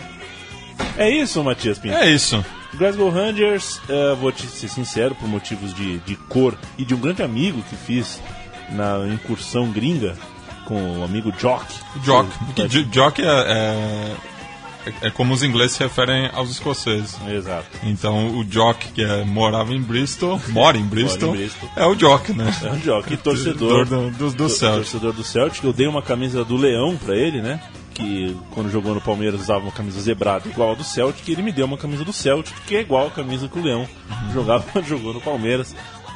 É, 0.97 1.09
isso, 1.09 1.43
Matias 1.43 1.77
Pinto. 1.77 1.95
É 1.95 2.09
isso. 2.09 2.43
Glasgow 2.73 3.09
Rangers, 3.09 3.79
eh, 3.89 4.15
vou 4.19 4.31
te 4.31 4.45
ser 4.47 4.67
sincero, 4.67 5.13
por 5.15 5.27
motivos 5.27 5.73
de, 5.73 5.97
de 5.99 6.15
cor 6.15 6.55
e 6.77 6.85
de 6.85 6.93
um 6.95 6.99
grande 6.99 7.21
amigo 7.23 7.61
que 7.69 7.75
fiz 7.75 8.19
na 8.71 9.07
incursão 9.13 9.71
gringa 9.71 10.15
com 10.65 10.99
o 10.99 11.03
amigo 11.03 11.31
Jock. 11.39 11.65
Jock. 12.03 12.29
Que- 12.55 12.83
Jock 12.91 13.21
é, 13.21 13.25
é, 14.86 15.07
é 15.07 15.11
como 15.11 15.34
os 15.34 15.43
ingleses 15.43 15.75
se 15.77 15.84
referem 15.84 16.30
aos 16.34 16.49
escoceses. 16.49 17.17
Exato. 17.27 17.67
Então 17.84 18.38
o 18.38 18.43
Jock, 18.45 18.91
que 18.91 19.03
é, 19.03 19.23
morava 19.23 19.73
em 19.73 19.82
Bristol, 19.82 20.39
mora 20.49 20.77
em 20.77 20.84
Bristol, 20.84 21.32
Bristol. 21.32 21.69
é 21.75 21.86
o 21.86 21.95
Jock, 21.95 22.34
né? 22.34 22.53
É 22.63 22.71
um 22.71 22.80
Jock, 22.80 23.13
e 23.13 23.17
torcedor 23.17 23.86
do, 23.86 24.09
do, 24.11 24.32
do 24.32 24.49
Celtic. 24.49 24.91
Torcedor 24.91 25.13
do 25.13 25.23
Celtic. 25.23 25.63
Eu 25.63 25.73
dei 25.73 25.88
uma 25.88 26.01
camisa 26.01 26.45
do 26.45 26.55
Leão 26.55 26.95
pra 26.97 27.15
ele, 27.15 27.41
né? 27.41 27.61
Que 27.93 28.36
quando 28.51 28.71
jogou 28.71 28.93
no 28.93 29.01
Palmeiras 29.01 29.41
usava 29.41 29.63
uma 29.63 29.71
camisa 29.71 29.99
zebrada 29.99 30.47
igual 30.47 30.71
a 30.71 30.75
do 30.75 30.84
Celtic. 30.84 31.27
E 31.27 31.34
ele 31.34 31.41
me 31.41 31.51
deu 31.51 31.65
uma 31.65 31.77
camisa 31.77 32.05
do 32.05 32.13
Celtic, 32.13 32.55
que 32.65 32.75
é 32.75 32.82
igual 32.82 33.07
a 33.07 33.11
camisa 33.11 33.47
que 33.47 33.59
o 33.59 33.63
Leão 33.63 33.88
jogava 34.34 34.63
quando 34.71 34.86
jogou 34.88 35.13
no 35.13 35.21
Palmeiras. 35.21 35.75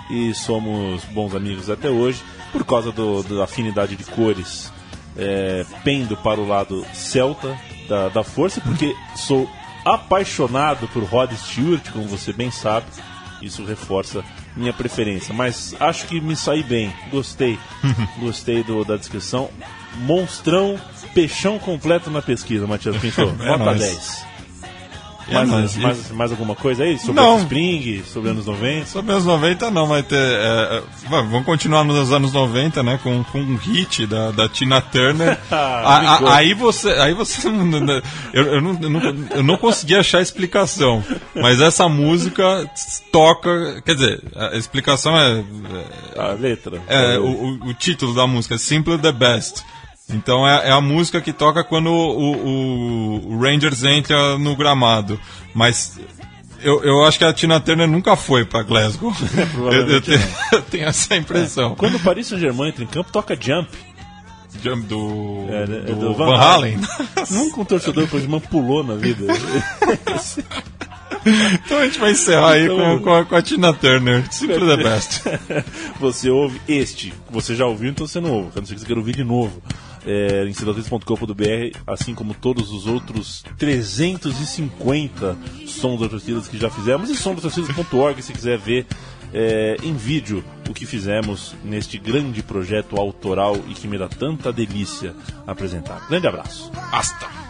E 0.09 0.34
somos 0.34 1.03
bons 1.05 1.34
amigos 1.34 1.70
até 1.70 1.89
hoje, 1.89 2.22
por 2.51 2.66
causa 2.66 2.91
do, 2.91 3.24
da 3.24 3.45
afinidade 3.45 3.95
de 3.95 4.03
cores. 4.03 4.72
É, 5.16 5.64
pendo 5.84 6.18
para 6.18 6.39
o 6.39 6.47
lado 6.47 6.84
celta 6.91 7.55
da, 7.88 8.09
da 8.09 8.23
força, 8.23 8.61
porque 8.61 8.95
sou 9.15 9.49
apaixonado 9.86 10.88
por 10.89 11.03
Rod 11.03 11.31
Stewart, 11.34 11.91
como 11.91 12.05
você 12.07 12.31
bem 12.31 12.51
sabe. 12.51 12.86
Isso 13.41 13.65
reforça 13.65 14.23
minha 14.55 14.71
preferência. 14.71 15.34
Mas 15.34 15.75
acho 15.79 16.07
que 16.07 16.21
me 16.21 16.36
saí 16.36 16.63
bem. 16.63 16.93
Gostei. 17.11 17.59
Gostei 18.19 18.63
do, 18.63 18.86
da 18.86 18.95
descrição. 18.95 19.49
Monstrão, 19.97 20.79
peixão 21.13 21.59
completo 21.59 22.09
na 22.09 22.21
pesquisa, 22.21 22.65
Matias 22.65 22.95
Pinto. 22.97 23.21
É 23.21 23.25
Nota 23.25 23.65
nóis. 23.65 23.79
10. 23.79 24.32
É 25.30 25.34
mais, 25.36 25.49
nóis. 25.49 25.78
mais, 25.78 26.11
mais 26.11 26.32
alguma 26.32 26.55
coisa 26.55 26.84
aí? 26.84 26.97
Sobre 26.99 27.13
Não. 27.21 27.38
Spring, 27.39 28.03
sobre 28.05 28.30
anos 28.32 28.45
90? 28.45 28.86
Sobre 28.88 29.13
os 29.15 29.26
90 29.26 29.71
não, 29.71 29.88
vai 29.88 30.03
ter. 30.03 30.15
é, 30.17 30.78
é, 30.78 30.84
vamos 31.09 31.45
continuar 31.45 31.84
nos 31.84 32.11
anos 32.11 32.34
90, 32.34 32.84
né? 32.84 32.99
Com, 33.01 33.24
com 33.24 33.39
um 33.39 33.55
hit 33.55 34.05
da, 34.05 34.32
da 34.32 34.49
Tina 34.49 34.82
Turner. 34.82 35.38
A- 35.49 35.55
a- 35.55 35.99
Brincou. 36.17 36.28
aí 36.34 36.53
você. 36.53 36.89
Aí 36.93 37.13
você. 37.13 37.47
Eu, 38.34 38.45
eu, 38.55 38.61
não, 38.61 38.78
eu, 38.82 38.89
não, 38.89 39.01
eu 39.36 39.43
não 39.43 39.57
consegui 39.57 39.95
achar 39.95 40.17
a 40.17 40.21
explicação. 40.21 41.03
Mas 41.36 41.61
essa 41.61 41.88
música 41.88 42.69
toca. 43.11 43.82
Quer 43.86 43.93
dizer, 43.95 44.24
a 44.36 44.55
explicação 44.57 45.17
é. 45.17 45.43
A 46.17 46.28
letra. 46.34 46.82
É, 46.88 47.17
o, 47.19 47.24
o- 47.26 47.67
o 47.69 47.74
título 47.74 48.13
da 48.13 48.26
música, 48.28 48.57
Simple 48.57 48.97
the 48.97 49.11
Best. 49.11 49.63
Então 50.14 50.47
é, 50.47 50.70
é 50.70 50.72
a 50.72 50.80
música 50.82 51.20
que 51.22 51.34
toca 51.34 51.64
quando 51.64 51.88
o, 51.91 52.36
o- 52.36 53.34
o 53.34 53.39
Rangers 53.41 53.84
entra 53.84 54.38
no 54.38 54.55
gramado. 54.55 55.20
Mas 55.53 55.99
eu, 56.61 56.84
eu 56.84 57.03
acho 57.05 57.18
que 57.18 57.26
a 57.26 57.34
Tina 57.34 57.59
Turner 57.59 57.88
nunca 57.88 58.16
foi 58.16 58.45
pra 58.45 58.64
Glasgow. 58.64 59.14
eu, 59.36 59.39
eu 59.41 59.47
Provavelmente 59.47 60.01
tenho, 60.11 60.22
eu 60.53 60.61
tenho 60.61 60.86
essa 60.88 61.16
impressão. 61.16 61.76
Quando 61.76 61.95
o 61.95 61.99
Paris 61.99 62.28
Saint-Germain 62.28 62.70
entra 62.70 62.84
em 62.84 62.88
campo, 62.88 63.11
toca 63.11 63.36
Jump. 63.39 63.70
Jump 64.64 64.84
do, 64.86 65.45
É, 65.49 65.66
né? 65.68 65.80
do, 65.80 65.95
do 65.95 66.14
Van, 66.14 66.26
Van 66.28 66.38
Halen. 66.38 66.80
Nunca 67.32 67.61
um 67.61 67.66
torcedor 67.66 68.03
do 68.05 68.09
Paris 68.09 68.26
Saint-Germain 68.26 68.39
pulou 68.49 68.84
na 68.84 68.93
vida. 68.95 69.26
então 71.66 71.78
a 71.80 71.86
gente 71.86 71.99
vai 71.99 72.11
encerrar 72.11 72.51
aí 72.51 72.66
Então- 72.66 72.97
com, 72.97 73.03
com 73.03 73.14
a, 73.16 73.26
com 73.26 73.36
a 73.36 73.41
Tina 73.41 73.74
Turner. 73.74 74.24
The 74.30 74.78
Best. 74.78 75.22
você 75.99 76.30
ouve 76.30 76.61
este, 76.68 77.14
você 77.32 77.55
já 77.55 77.66
ouviu, 77.66 77.89
então 77.89 78.05
você 78.07 78.20
não 78.20 78.32
ouve. 78.32 78.51
A 78.55 78.59
não 78.59 78.66
ser 78.68 78.74
que 78.76 78.80
você 78.82 78.86
queira 78.86 78.99
ouvir 78.99 79.16
de 79.16 79.24
novo. 79.24 79.61
É, 80.06 80.45
em 80.45 80.54
assim 81.88 82.14
como 82.14 82.34
todos 82.34 82.72
os 82.72 82.88
outros 82.88 83.43
350 83.58 85.38
sons 85.66 85.99
das 86.01 86.10
torcidas 86.10 86.47
que 86.47 86.58
já 86.58 86.70
fizemos, 86.70 87.10
e 87.10 87.16
somdatorcidas.org 87.16 88.22
se 88.22 88.34
quiser 88.34 88.58
ver 88.58 88.86
é, 89.34 89.78
em 89.82 89.95
vídeo 89.95 90.43
o 90.70 90.74
que 90.74 90.86
fizemos 90.86 91.56
neste 91.64 91.97
grande 91.97 92.43
projeto 92.43 92.99
autoral 92.99 93.58
e 93.68 93.74
que 93.74 93.88
me 93.88 93.97
dá 93.97 94.08
tanta 94.08 94.54
delícia 94.54 95.16
apresentar. 95.47 96.08
Grande 96.08 96.28
abraço. 96.28 96.72
Basta. 96.91 97.43